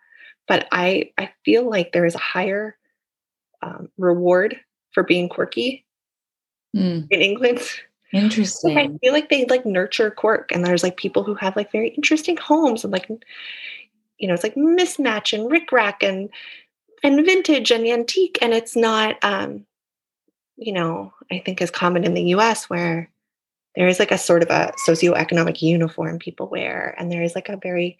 but 0.47 0.67
I, 0.71 1.11
I 1.17 1.31
feel 1.43 1.67
like 1.67 1.91
there 1.91 2.05
is 2.05 2.15
a 2.15 2.19
higher 2.19 2.77
um, 3.61 3.89
reward 3.97 4.59
for 4.91 5.03
being 5.03 5.29
quirky 5.29 5.85
mm. 6.75 7.07
in 7.09 7.21
England. 7.21 7.61
Interesting. 8.13 8.77
I 8.77 8.97
feel 8.99 9.13
like 9.13 9.29
they 9.29 9.45
like 9.45 9.65
nurture 9.65 10.11
quirk, 10.11 10.51
and 10.51 10.65
there's 10.65 10.83
like 10.83 10.97
people 10.97 11.23
who 11.23 11.35
have 11.35 11.55
like 11.55 11.71
very 11.71 11.89
interesting 11.89 12.37
homes, 12.37 12.83
and 12.83 12.93
like, 12.93 13.09
you 14.17 14.27
know, 14.27 14.33
it's 14.33 14.43
like 14.43 14.55
mismatch 14.55 15.33
and 15.33 15.51
rickrack 15.51 15.95
and 16.01 16.29
and 17.05 17.23
vintage 17.23 17.69
and 17.69 17.85
antique 17.85 18.37
and 18.41 18.53
it's 18.53 18.75
not 18.75 19.15
um 19.23 19.63
you 20.57 20.73
know 20.73 21.13
i 21.31 21.41
think 21.45 21.61
as 21.61 21.69
common 21.69 22.03
in 22.03 22.15
the 22.15 22.23
us 22.23 22.67
where 22.69 23.09
there 23.75 23.87
is 23.87 23.99
like 23.99 24.11
a 24.11 24.17
sort 24.17 24.41
of 24.41 24.49
a 24.49 24.73
socioeconomic 24.87 25.61
uniform 25.61 26.17
people 26.17 26.47
wear 26.47 26.95
and 26.97 27.11
there 27.11 27.21
is 27.21 27.35
like 27.35 27.47
a 27.47 27.59
very 27.61 27.97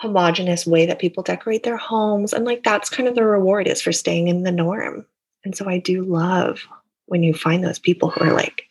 homogenous 0.00 0.66
way 0.66 0.86
that 0.86 0.98
people 0.98 1.22
decorate 1.22 1.62
their 1.62 1.76
homes 1.76 2.32
and 2.32 2.46
like 2.46 2.62
that's 2.62 2.88
kind 2.88 3.08
of 3.08 3.14
the 3.14 3.24
reward 3.24 3.68
is 3.68 3.82
for 3.82 3.92
staying 3.92 4.28
in 4.28 4.44
the 4.44 4.52
norm 4.52 5.04
and 5.44 5.54
so 5.54 5.68
i 5.68 5.78
do 5.78 6.02
love 6.02 6.66
when 7.06 7.22
you 7.22 7.34
find 7.34 7.62
those 7.62 7.78
people 7.78 8.08
who 8.08 8.24
are 8.24 8.32
like 8.32 8.64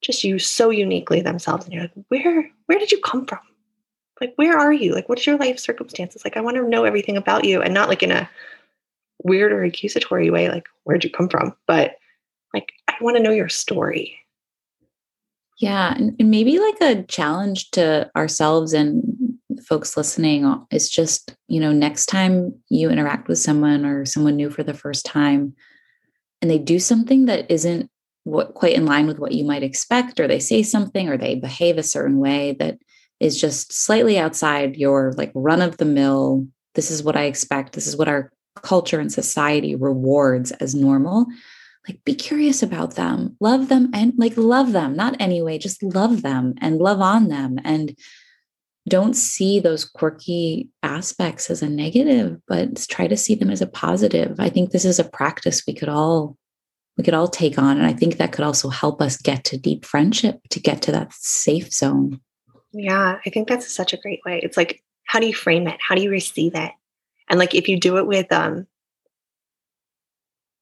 just 0.00 0.24
you 0.24 0.38
so 0.38 0.70
uniquely 0.70 1.20
themselves 1.20 1.64
and 1.64 1.74
you're 1.74 1.82
like 1.82 1.92
where 2.08 2.50
where 2.66 2.78
did 2.78 2.92
you 2.92 3.00
come 3.00 3.26
from? 3.26 3.40
Like 4.20 4.32
where 4.36 4.56
are 4.56 4.72
you? 4.72 4.94
Like 4.94 5.08
what's 5.08 5.26
your 5.26 5.38
life 5.38 5.58
circumstances? 5.58 6.22
Like 6.24 6.36
i 6.36 6.40
want 6.40 6.56
to 6.56 6.68
know 6.68 6.84
everything 6.84 7.16
about 7.16 7.44
you 7.44 7.60
and 7.62 7.74
not 7.74 7.88
like 7.88 8.02
in 8.02 8.12
a 8.12 8.28
weird 9.24 9.52
or 9.52 9.64
accusatory 9.64 10.30
way 10.30 10.48
like 10.48 10.66
where'd 10.84 11.04
you 11.04 11.10
come 11.10 11.28
from? 11.28 11.54
But 11.66 11.96
like 12.54 12.72
i 12.88 12.94
want 13.00 13.16
to 13.16 13.22
know 13.22 13.30
your 13.30 13.48
story. 13.48 14.18
Yeah 15.58 15.94
and, 15.94 16.14
and 16.20 16.30
maybe 16.30 16.58
like 16.58 16.80
a 16.80 17.02
challenge 17.04 17.70
to 17.72 18.10
ourselves 18.16 18.72
and 18.72 19.02
folks 19.66 19.96
listening 19.96 20.64
is 20.70 20.88
just 20.88 21.34
you 21.48 21.60
know 21.60 21.72
next 21.72 22.06
time 22.06 22.54
you 22.68 22.90
interact 22.90 23.28
with 23.28 23.38
someone 23.38 23.84
or 23.84 24.04
someone 24.04 24.36
new 24.36 24.50
for 24.50 24.62
the 24.62 24.74
first 24.74 25.04
time 25.04 25.54
and 26.40 26.50
they 26.50 26.58
do 26.58 26.78
something 26.78 27.26
that 27.26 27.50
isn't 27.50 27.90
what 28.28 28.54
quite 28.54 28.74
in 28.74 28.86
line 28.86 29.06
with 29.06 29.18
what 29.18 29.32
you 29.32 29.44
might 29.44 29.62
expect 29.62 30.20
or 30.20 30.28
they 30.28 30.40
say 30.40 30.62
something 30.62 31.08
or 31.08 31.16
they 31.16 31.34
behave 31.34 31.78
a 31.78 31.82
certain 31.82 32.18
way 32.18 32.56
that 32.58 32.78
is 33.20 33.40
just 33.40 33.72
slightly 33.72 34.18
outside 34.18 34.76
your 34.76 35.12
like 35.16 35.32
run 35.34 35.60
of 35.60 35.76
the 35.78 35.84
mill 35.84 36.46
this 36.74 36.90
is 36.90 37.02
what 37.02 37.16
i 37.16 37.24
expect 37.24 37.72
this 37.72 37.86
is 37.86 37.96
what 37.96 38.08
our 38.08 38.30
culture 38.58 39.00
and 39.00 39.12
society 39.12 39.74
rewards 39.74 40.52
as 40.52 40.74
normal. 40.74 41.26
Like 41.88 42.04
be 42.04 42.14
curious 42.14 42.62
about 42.62 42.96
them. 42.96 43.36
Love 43.40 43.68
them 43.68 43.90
and 43.94 44.12
like 44.16 44.36
love 44.36 44.72
them 44.72 44.94
not 44.94 45.16
anyway 45.20 45.58
just 45.58 45.82
love 45.82 46.22
them 46.22 46.54
and 46.60 46.78
love 46.78 47.00
on 47.00 47.28
them. 47.28 47.58
And 47.64 47.96
don't 48.88 49.14
see 49.14 49.60
those 49.60 49.84
quirky 49.84 50.70
aspects 50.82 51.50
as 51.50 51.62
a 51.62 51.68
negative 51.68 52.40
but 52.46 52.76
try 52.88 53.06
to 53.06 53.16
see 53.16 53.34
them 53.34 53.50
as 53.50 53.62
a 53.62 53.66
positive. 53.66 54.36
I 54.38 54.48
think 54.48 54.70
this 54.70 54.84
is 54.84 54.98
a 54.98 55.04
practice 55.04 55.62
we 55.66 55.74
could 55.74 55.88
all 55.88 56.36
we 56.98 57.04
could 57.04 57.14
all 57.14 57.28
take 57.28 57.58
on. 57.58 57.78
And 57.78 57.86
I 57.86 57.92
think 57.92 58.16
that 58.16 58.32
could 58.32 58.44
also 58.44 58.68
help 58.68 59.00
us 59.00 59.16
get 59.16 59.44
to 59.44 59.56
deep 59.56 59.84
friendship, 59.84 60.40
to 60.50 60.60
get 60.60 60.82
to 60.82 60.92
that 60.92 61.12
safe 61.14 61.72
zone. 61.72 62.20
Yeah, 62.72 63.18
I 63.24 63.30
think 63.30 63.48
that's 63.48 63.72
such 63.72 63.92
a 63.92 63.96
great 63.96 64.20
way. 64.26 64.40
It's 64.42 64.56
like, 64.56 64.82
how 65.04 65.20
do 65.20 65.26
you 65.26 65.32
frame 65.32 65.68
it? 65.68 65.78
How 65.80 65.94
do 65.94 66.02
you 66.02 66.10
receive 66.10 66.54
it? 66.54 66.72
And 67.28 67.38
like, 67.38 67.54
if 67.54 67.68
you 67.68 67.78
do 67.78 67.96
it 67.98 68.06
with 68.06 68.30
um, 68.32 68.66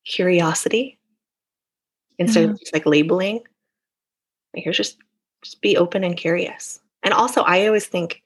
curiosity 0.04 0.98
instead 2.18 2.50
of 2.50 2.60
just 2.60 2.74
like 2.74 2.86
labeling, 2.86 3.40
like, 4.54 4.64
here's 4.64 4.76
just 4.76 4.98
just 5.42 5.60
be 5.62 5.76
open 5.76 6.04
and 6.04 6.16
curious. 6.16 6.80
And 7.02 7.14
also, 7.14 7.42
I 7.42 7.66
always 7.66 7.86
think 7.86 8.22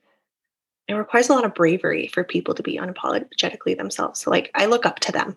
it 0.89 0.95
requires 0.95 1.29
a 1.29 1.33
lot 1.33 1.45
of 1.45 1.55
bravery 1.55 2.09
for 2.09 2.25
people 2.25 2.55
to 2.55 2.63
be 2.63 2.79
unapologetically 2.79 3.77
themselves. 3.77 4.21
So, 4.21 4.31
like, 4.31 4.51
I 4.55 4.67
look 4.67 4.85
up 4.85 4.99
to 5.01 5.13
them 5.13 5.37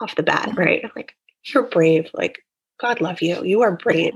off 0.00 0.16
the 0.16 0.22
bat, 0.22 0.56
right? 0.56 0.84
I'm 0.84 0.90
like, 0.96 1.14
you're 1.44 1.68
brave. 1.68 2.10
Like, 2.14 2.38
God 2.80 3.00
love 3.00 3.22
you. 3.22 3.44
You 3.44 3.62
are 3.62 3.76
brave. 3.76 4.14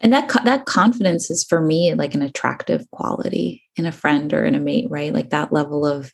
And 0.00 0.12
that 0.12 0.28
that 0.44 0.66
confidence 0.66 1.30
is 1.30 1.44
for 1.44 1.60
me 1.60 1.92
like 1.94 2.14
an 2.14 2.22
attractive 2.22 2.88
quality 2.92 3.64
in 3.76 3.84
a 3.86 3.92
friend 3.92 4.32
or 4.32 4.44
in 4.44 4.54
a 4.54 4.60
mate, 4.60 4.86
right? 4.88 5.12
Like 5.12 5.30
that 5.30 5.52
level 5.52 5.84
of 5.84 6.12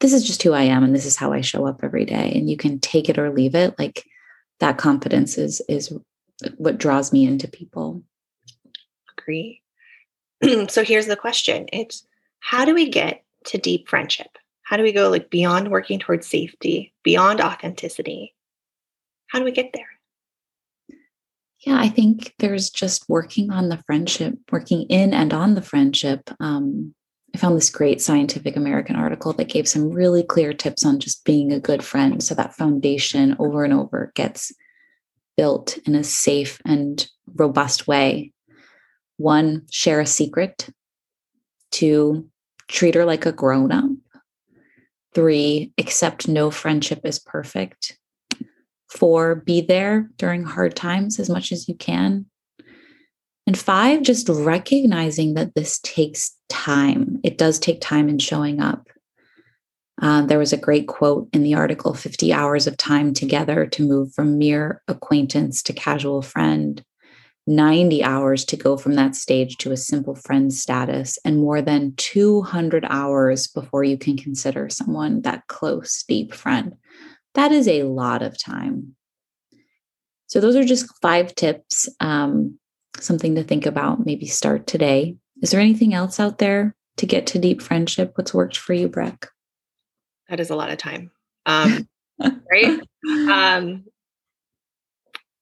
this 0.00 0.12
is 0.12 0.26
just 0.26 0.42
who 0.42 0.52
I 0.52 0.62
am 0.62 0.82
and 0.82 0.94
this 0.94 1.06
is 1.06 1.16
how 1.16 1.32
I 1.32 1.40
show 1.40 1.66
up 1.66 1.80
every 1.82 2.04
day 2.04 2.32
and 2.34 2.48
you 2.48 2.56
can 2.56 2.78
take 2.80 3.08
it 3.08 3.18
or 3.18 3.30
leave 3.30 3.54
it. 3.54 3.78
Like 3.78 4.04
that 4.60 4.78
confidence 4.78 5.36
is 5.36 5.60
is 5.68 5.92
what 6.56 6.78
draws 6.78 7.12
me 7.12 7.26
into 7.26 7.48
people. 7.48 8.02
Agree. 9.18 9.62
so 10.68 10.84
here's 10.84 11.06
the 11.06 11.16
question. 11.16 11.66
It's 11.72 12.06
how 12.40 12.64
do 12.64 12.74
we 12.74 12.88
get 12.88 13.22
to 13.46 13.58
deep 13.58 13.88
friendship? 13.88 14.38
How 14.62 14.76
do 14.76 14.82
we 14.82 14.92
go 14.92 15.10
like 15.10 15.30
beyond 15.30 15.70
working 15.70 15.98
towards 15.98 16.26
safety, 16.26 16.92
beyond 17.02 17.40
authenticity? 17.40 18.34
How 19.36 19.40
do 19.40 19.44
we 19.44 19.52
get 19.52 19.74
there? 19.74 20.98
Yeah, 21.58 21.78
I 21.78 21.90
think 21.90 22.32
there's 22.38 22.70
just 22.70 23.06
working 23.06 23.50
on 23.50 23.68
the 23.68 23.76
friendship, 23.84 24.38
working 24.50 24.84
in 24.84 25.12
and 25.12 25.34
on 25.34 25.54
the 25.54 25.60
friendship. 25.60 26.30
Um, 26.40 26.94
I 27.34 27.38
found 27.38 27.54
this 27.54 27.68
great 27.68 28.00
Scientific 28.00 28.56
American 28.56 28.96
article 28.96 29.34
that 29.34 29.50
gave 29.50 29.68
some 29.68 29.90
really 29.90 30.22
clear 30.22 30.54
tips 30.54 30.86
on 30.86 31.00
just 31.00 31.22
being 31.26 31.52
a 31.52 31.60
good 31.60 31.84
friend. 31.84 32.22
So 32.22 32.34
that 32.34 32.54
foundation 32.54 33.36
over 33.38 33.62
and 33.62 33.74
over 33.74 34.10
gets 34.14 34.54
built 35.36 35.76
in 35.86 35.94
a 35.94 36.02
safe 36.02 36.58
and 36.64 37.06
robust 37.34 37.86
way. 37.86 38.32
One, 39.18 39.66
share 39.70 40.00
a 40.00 40.06
secret. 40.06 40.70
Two, 41.70 42.30
treat 42.68 42.94
her 42.94 43.04
like 43.04 43.26
a 43.26 43.32
grown 43.32 43.70
up. 43.70 43.90
Three, 45.14 45.74
accept 45.76 46.26
no 46.26 46.50
friendship 46.50 47.00
is 47.04 47.18
perfect. 47.18 47.98
Four, 48.96 49.34
be 49.34 49.60
there 49.60 50.10
during 50.16 50.44
hard 50.44 50.74
times 50.74 51.20
as 51.20 51.28
much 51.28 51.52
as 51.52 51.68
you 51.68 51.74
can. 51.74 52.26
And 53.46 53.56
five, 53.56 54.02
just 54.02 54.28
recognizing 54.28 55.34
that 55.34 55.54
this 55.54 55.78
takes 55.80 56.34
time. 56.48 57.20
It 57.22 57.38
does 57.38 57.58
take 57.58 57.80
time 57.80 58.08
in 58.08 58.18
showing 58.18 58.60
up. 58.60 58.88
Uh, 60.00 60.22
there 60.22 60.38
was 60.38 60.52
a 60.52 60.58
great 60.58 60.88
quote 60.88 61.28
in 61.32 61.42
the 61.42 61.54
article 61.54 61.94
50 61.94 62.32
hours 62.32 62.66
of 62.66 62.76
time 62.76 63.14
together 63.14 63.66
to 63.66 63.86
move 63.86 64.12
from 64.14 64.38
mere 64.38 64.82
acquaintance 64.88 65.62
to 65.62 65.72
casual 65.72 66.22
friend, 66.22 66.82
90 67.46 68.02
hours 68.02 68.44
to 68.46 68.56
go 68.56 68.76
from 68.76 68.94
that 68.94 69.14
stage 69.14 69.56
to 69.58 69.72
a 69.72 69.76
simple 69.76 70.14
friend 70.14 70.52
status, 70.52 71.18
and 71.24 71.38
more 71.38 71.62
than 71.62 71.94
200 71.96 72.84
hours 72.88 73.46
before 73.46 73.84
you 73.84 73.96
can 73.96 74.16
consider 74.16 74.68
someone 74.68 75.22
that 75.22 75.46
close, 75.46 76.02
deep 76.06 76.34
friend. 76.34 76.74
That 77.36 77.52
is 77.52 77.68
a 77.68 77.82
lot 77.84 78.22
of 78.22 78.42
time. 78.42 78.96
So, 80.26 80.40
those 80.40 80.56
are 80.56 80.64
just 80.64 80.90
five 81.00 81.34
tips, 81.34 81.88
um, 82.00 82.58
something 82.98 83.34
to 83.34 83.44
think 83.44 83.66
about. 83.66 84.04
Maybe 84.04 84.26
start 84.26 84.66
today. 84.66 85.16
Is 85.42 85.50
there 85.50 85.60
anything 85.60 85.94
else 85.94 86.18
out 86.18 86.38
there 86.38 86.74
to 86.96 87.06
get 87.06 87.26
to 87.28 87.38
deep 87.38 87.60
friendship? 87.60 88.12
What's 88.16 88.34
worked 88.34 88.56
for 88.56 88.72
you, 88.72 88.88
Breck? 88.88 89.28
That 90.30 90.40
is 90.40 90.50
a 90.50 90.56
lot 90.56 90.70
of 90.70 90.78
time. 90.78 91.10
Um, 91.44 91.86
right? 92.50 92.80
Um, 93.28 93.84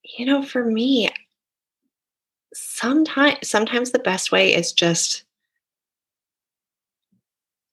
you 0.03 0.27
know, 0.27 0.43
for 0.43 0.65
me, 0.65 1.09
sometimes 2.53 3.49
sometimes 3.49 3.93
the 3.93 4.01
best 4.01 4.33
way 4.33 4.53
is 4.53 4.73
just 4.73 5.25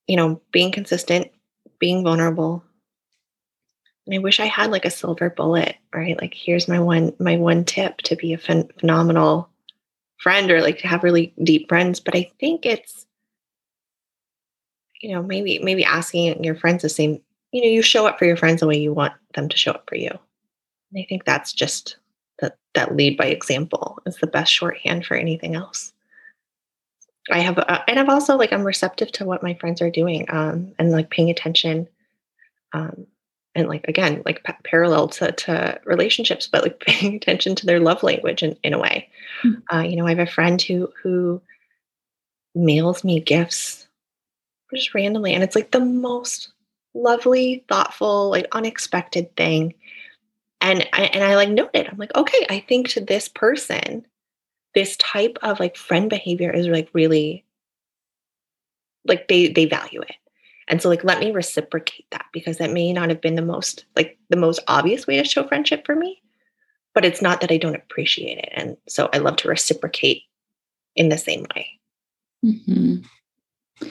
you 0.07 0.15
know 0.15 0.41
being 0.51 0.71
consistent 0.71 1.27
being 1.79 2.03
vulnerable 2.03 2.63
I 4.13 4.19
wish 4.19 4.39
I 4.39 4.45
had 4.45 4.71
like 4.71 4.85
a 4.85 4.91
silver 4.91 5.29
bullet, 5.29 5.75
right? 5.93 6.19
Like 6.19 6.33
here's 6.33 6.67
my 6.67 6.79
one 6.79 7.13
my 7.19 7.37
one 7.37 7.65
tip 7.65 7.97
to 7.99 8.15
be 8.15 8.33
a 8.33 8.37
phen- 8.37 8.71
phenomenal 8.79 9.49
friend 10.17 10.51
or 10.51 10.61
like 10.61 10.79
to 10.79 10.87
have 10.87 11.03
really 11.03 11.33
deep 11.43 11.69
friends, 11.69 11.99
but 11.99 12.15
I 12.15 12.31
think 12.39 12.65
it's 12.65 13.05
you 15.01 15.11
know, 15.11 15.23
maybe 15.23 15.59
maybe 15.59 15.83
asking 15.83 16.43
your 16.43 16.55
friends 16.55 16.83
the 16.83 16.89
same, 16.89 17.19
you 17.51 17.61
know, 17.61 17.67
you 17.67 17.81
show 17.81 18.05
up 18.05 18.19
for 18.19 18.25
your 18.25 18.37
friends 18.37 18.61
the 18.61 18.67
way 18.67 18.77
you 18.77 18.93
want 18.93 19.13
them 19.33 19.49
to 19.49 19.57
show 19.57 19.71
up 19.71 19.85
for 19.87 19.95
you. 19.95 20.09
And 20.09 21.01
I 21.01 21.05
think 21.07 21.25
that's 21.25 21.53
just 21.53 21.97
that 22.39 22.57
that 22.75 22.95
lead 22.95 23.17
by 23.17 23.25
example 23.25 23.99
is 24.05 24.17
the 24.17 24.27
best 24.27 24.51
shorthand 24.53 25.05
for 25.05 25.15
anything 25.15 25.55
else. 25.55 25.93
I 27.29 27.39
have, 27.39 27.59
uh, 27.59 27.81
and 27.87 27.99
I've 27.99 28.09
also 28.09 28.35
like 28.35 28.51
I'm 28.51 28.63
receptive 28.63 29.11
to 29.13 29.25
what 29.25 29.43
my 29.43 29.53
friends 29.55 29.81
are 29.81 29.91
doing, 29.91 30.25
um, 30.29 30.73
and 30.79 30.91
like 30.91 31.09
paying 31.09 31.29
attention. 31.29 31.87
Um, 32.73 33.07
and 33.55 33.67
like 33.67 33.85
again 33.87 34.21
like 34.25 34.43
p- 34.43 34.53
parallel 34.63 35.07
to, 35.07 35.31
to 35.33 35.79
relationships 35.85 36.47
but 36.47 36.63
like 36.63 36.79
paying 36.85 37.15
attention 37.15 37.55
to 37.55 37.65
their 37.65 37.79
love 37.79 38.03
language 38.03 38.43
in, 38.43 38.55
in 38.63 38.73
a 38.73 38.79
way. 38.79 39.09
Mm-hmm. 39.43 39.75
uh, 39.75 39.81
you 39.81 39.95
know 39.95 40.05
i 40.05 40.09
have 40.09 40.19
a 40.19 40.25
friend 40.25 40.61
who 40.61 40.91
who 41.01 41.41
mails 42.53 43.03
me 43.03 43.19
gifts 43.19 43.87
just 44.73 44.93
randomly 44.93 45.33
and 45.33 45.43
it's 45.43 45.55
like 45.55 45.71
the 45.71 45.79
most 45.79 46.51
lovely 46.93 47.63
thoughtful 47.69 48.29
like 48.29 48.47
unexpected 48.51 49.35
thing. 49.35 49.73
And 50.59 50.87
I, 50.93 51.03
and 51.05 51.23
I 51.23 51.35
like 51.35 51.49
noted 51.49 51.87
i'm 51.87 51.97
like 51.97 52.15
okay 52.15 52.45
i 52.49 52.59
think 52.59 52.89
to 52.89 53.01
this 53.01 53.27
person 53.27 54.05
this 54.75 54.95
type 54.97 55.37
of 55.41 55.59
like 55.59 55.75
friend 55.75 56.09
behavior 56.09 56.51
is 56.51 56.67
like 56.67 56.89
really 56.93 57.43
like 59.05 59.27
they 59.27 59.47
they 59.47 59.65
value 59.65 60.01
it 60.01 60.15
and 60.71 60.81
so 60.81 60.87
like 60.89 61.03
let 61.03 61.19
me 61.19 61.31
reciprocate 61.31 62.05
that 62.11 62.25
because 62.31 62.57
that 62.57 62.71
may 62.71 62.93
not 62.93 63.09
have 63.09 63.21
been 63.21 63.35
the 63.35 63.41
most 63.41 63.85
like 63.97 64.17
the 64.29 64.37
most 64.37 64.61
obvious 64.67 65.05
way 65.05 65.17
to 65.17 65.27
show 65.27 65.45
friendship 65.45 65.85
for 65.85 65.95
me, 65.95 66.21
but 66.95 67.03
it's 67.03 67.21
not 67.21 67.41
that 67.41 67.51
I 67.51 67.57
don't 67.57 67.75
appreciate 67.75 68.37
it. 68.37 68.49
And 68.53 68.77
so 68.87 69.09
I 69.13 69.17
love 69.17 69.35
to 69.37 69.49
reciprocate 69.49 70.23
in 70.95 71.09
the 71.09 71.17
same 71.17 71.45
way. 71.53 71.67
Mm-hmm. 72.45 73.87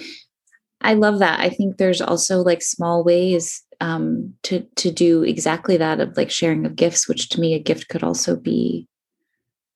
I 0.81 0.95
love 0.95 1.19
that. 1.19 1.40
I 1.40 1.51
think 1.51 1.77
there's 1.77 2.01
also 2.01 2.43
like 2.43 2.62
small 2.62 3.05
ways 3.05 3.62
um, 3.83 4.35
to 4.45 4.61
to 4.77 4.90
do 4.90 5.23
exactly 5.23 5.77
that 5.77 6.01
of 6.01 6.16
like 6.16 6.31
sharing 6.31 6.64
of 6.64 6.77
gifts, 6.77 7.07
which 7.07 7.29
to 7.31 7.40
me 7.40 7.53
a 7.53 7.59
gift 7.59 7.88
could 7.88 8.03
also 8.03 8.37
be 8.37 8.88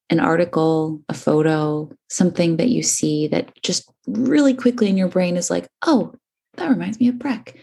an 0.08 0.20
article, 0.20 1.02
a 1.10 1.14
photo, 1.14 1.90
something 2.08 2.56
that 2.56 2.68
you 2.68 2.82
see 2.82 3.26
that 3.28 3.50
just 3.62 3.90
really 4.06 4.54
quickly 4.54 4.88
in 4.88 4.96
your 4.96 5.08
brain 5.08 5.36
is 5.36 5.50
like, 5.50 5.66
oh, 5.82 6.14
that 6.56 6.68
reminds 6.68 7.00
me 7.00 7.08
of 7.08 7.18
Breck. 7.18 7.56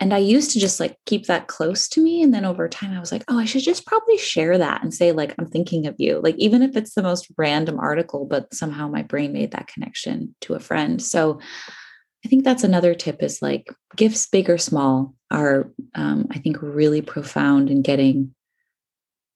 And 0.00 0.12
I 0.12 0.18
used 0.18 0.50
to 0.50 0.60
just 0.60 0.80
like 0.80 0.96
keep 1.06 1.26
that 1.26 1.46
close 1.46 1.88
to 1.88 2.02
me. 2.02 2.22
And 2.22 2.34
then 2.34 2.44
over 2.44 2.68
time, 2.68 2.92
I 2.92 3.00
was 3.00 3.12
like, 3.12 3.24
oh, 3.28 3.38
I 3.38 3.44
should 3.44 3.62
just 3.62 3.86
probably 3.86 4.18
share 4.18 4.58
that 4.58 4.82
and 4.82 4.92
say, 4.92 5.12
like, 5.12 5.34
I'm 5.38 5.46
thinking 5.46 5.86
of 5.86 5.94
you. 5.98 6.20
Like, 6.22 6.34
even 6.36 6.62
if 6.62 6.76
it's 6.76 6.94
the 6.94 7.02
most 7.02 7.28
random 7.38 7.78
article, 7.78 8.26
but 8.26 8.52
somehow 8.52 8.88
my 8.88 9.02
brain 9.02 9.32
made 9.32 9.52
that 9.52 9.68
connection 9.68 10.34
to 10.42 10.54
a 10.54 10.60
friend. 10.60 11.00
So 11.00 11.40
I 12.24 12.28
think 12.28 12.44
that's 12.44 12.64
another 12.64 12.94
tip 12.94 13.22
is 13.22 13.40
like 13.40 13.72
gifts, 13.94 14.26
big 14.26 14.50
or 14.50 14.58
small, 14.58 15.14
are, 15.30 15.70
um, 15.94 16.26
I 16.30 16.38
think, 16.38 16.60
really 16.60 17.00
profound 17.00 17.70
in 17.70 17.82
getting 17.82 18.34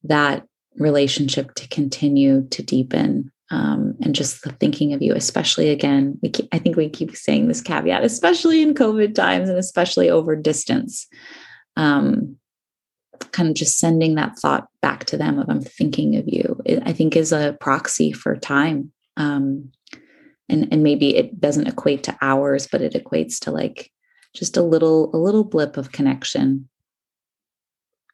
that 0.04 0.44
relationship 0.76 1.54
to 1.54 1.68
continue 1.68 2.48
to 2.48 2.62
deepen 2.62 3.30
um, 3.50 3.96
and 4.02 4.14
just 4.14 4.42
the 4.42 4.52
thinking 4.52 4.92
of 4.92 5.00
you, 5.00 5.14
especially 5.14 5.70
again, 5.70 6.18
we 6.22 6.28
keep, 6.28 6.48
I 6.52 6.58
think 6.58 6.76
we 6.76 6.88
keep 6.88 7.16
saying 7.16 7.48
this 7.48 7.62
caveat, 7.62 8.04
especially 8.04 8.62
in 8.62 8.74
COVID 8.74 9.14
times 9.14 9.48
and 9.48 9.58
especially 9.58 10.10
over 10.10 10.36
distance. 10.36 11.06
Um, 11.76 12.36
kind 13.32 13.48
of 13.48 13.54
just 13.54 13.78
sending 13.78 14.14
that 14.14 14.38
thought 14.38 14.68
back 14.80 15.04
to 15.06 15.16
them 15.16 15.38
of 15.38 15.48
I'm 15.48 15.60
thinking 15.60 16.16
of 16.16 16.24
you, 16.26 16.60
it, 16.64 16.82
I 16.84 16.92
think 16.92 17.16
is 17.16 17.32
a 17.32 17.56
proxy 17.60 18.12
for 18.12 18.36
time. 18.36 18.92
Um, 19.16 19.72
and, 20.48 20.68
and 20.72 20.82
maybe 20.82 21.16
it 21.16 21.40
doesn't 21.40 21.66
equate 21.66 22.04
to 22.04 22.16
hours, 22.20 22.66
but 22.66 22.80
it 22.80 22.94
equates 22.94 23.38
to 23.40 23.50
like 23.50 23.90
just 24.34 24.56
a 24.56 24.62
little, 24.62 25.14
a 25.14 25.18
little 25.18 25.44
blip 25.44 25.76
of 25.76 25.92
connection. 25.92 26.68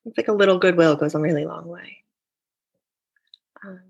It's 0.05 0.17
like 0.17 0.29
a 0.29 0.33
little 0.33 0.59
goodwill 0.59 0.97
goes 0.97 1.15
a 1.15 1.19
really 1.19 1.45
long 1.45 1.67
way. 1.67 1.99
Um, 3.65 3.81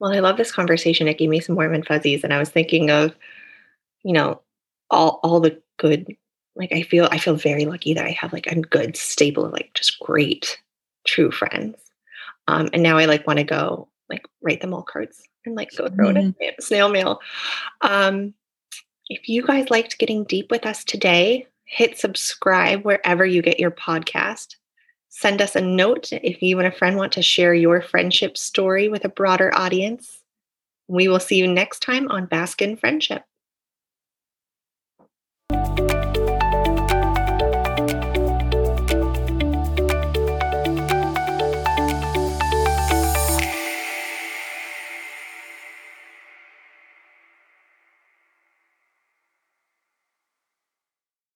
well, 0.00 0.12
I 0.12 0.20
love 0.20 0.36
this 0.36 0.52
conversation. 0.52 1.08
It 1.08 1.18
gave 1.18 1.28
me 1.28 1.40
some 1.40 1.56
warm 1.56 1.74
and 1.74 1.86
fuzzies. 1.86 2.24
And 2.24 2.32
I 2.32 2.38
was 2.38 2.50
thinking 2.50 2.90
of, 2.90 3.14
you 4.04 4.12
know, 4.12 4.40
all 4.90 5.20
all 5.22 5.40
the 5.40 5.60
good, 5.78 6.06
like 6.56 6.72
I 6.72 6.82
feel 6.82 7.08
I 7.10 7.18
feel 7.18 7.34
very 7.34 7.66
lucky 7.66 7.94
that 7.94 8.06
I 8.06 8.10
have 8.10 8.32
like 8.32 8.46
a 8.46 8.60
good 8.60 8.96
stable 8.96 9.44
of 9.46 9.52
like 9.52 9.72
just 9.74 9.98
great 10.00 10.58
true 11.06 11.30
friends. 11.30 11.76
Um, 12.46 12.70
and 12.72 12.82
now 12.82 12.96
I 12.96 13.06
like 13.06 13.26
want 13.26 13.38
to 13.38 13.44
go 13.44 13.88
like 14.08 14.24
write 14.40 14.60
them 14.60 14.72
all 14.72 14.82
cards 14.82 15.22
and 15.44 15.54
like 15.54 15.74
go 15.76 15.88
throw 15.88 16.08
mm-hmm. 16.08 16.30
it 16.40 16.54
in 16.56 16.60
snail 16.60 16.88
mail. 16.88 17.20
Um, 17.80 18.34
if 19.08 19.28
you 19.28 19.42
guys 19.42 19.70
liked 19.70 19.98
getting 19.98 20.24
deep 20.24 20.50
with 20.50 20.66
us 20.66 20.84
today, 20.84 21.46
hit 21.64 21.98
subscribe 21.98 22.84
wherever 22.84 23.24
you 23.24 23.42
get 23.42 23.60
your 23.60 23.70
podcast. 23.70 24.56
Send 25.08 25.40
us 25.40 25.56
a 25.56 25.60
note 25.60 26.12
if 26.12 26.42
you 26.42 26.58
and 26.58 26.68
a 26.68 26.76
friend 26.76 26.96
want 26.96 27.12
to 27.12 27.22
share 27.22 27.54
your 27.54 27.80
friendship 27.80 28.36
story 28.36 28.88
with 28.88 29.04
a 29.04 29.08
broader 29.08 29.54
audience. 29.54 30.22
We 30.86 31.08
will 31.08 31.20
see 31.20 31.36
you 31.36 31.46
next 31.46 31.80
time 31.80 32.08
on 32.08 32.26
Bask 32.26 32.62
in 32.62 32.76
Friendship. 32.76 33.24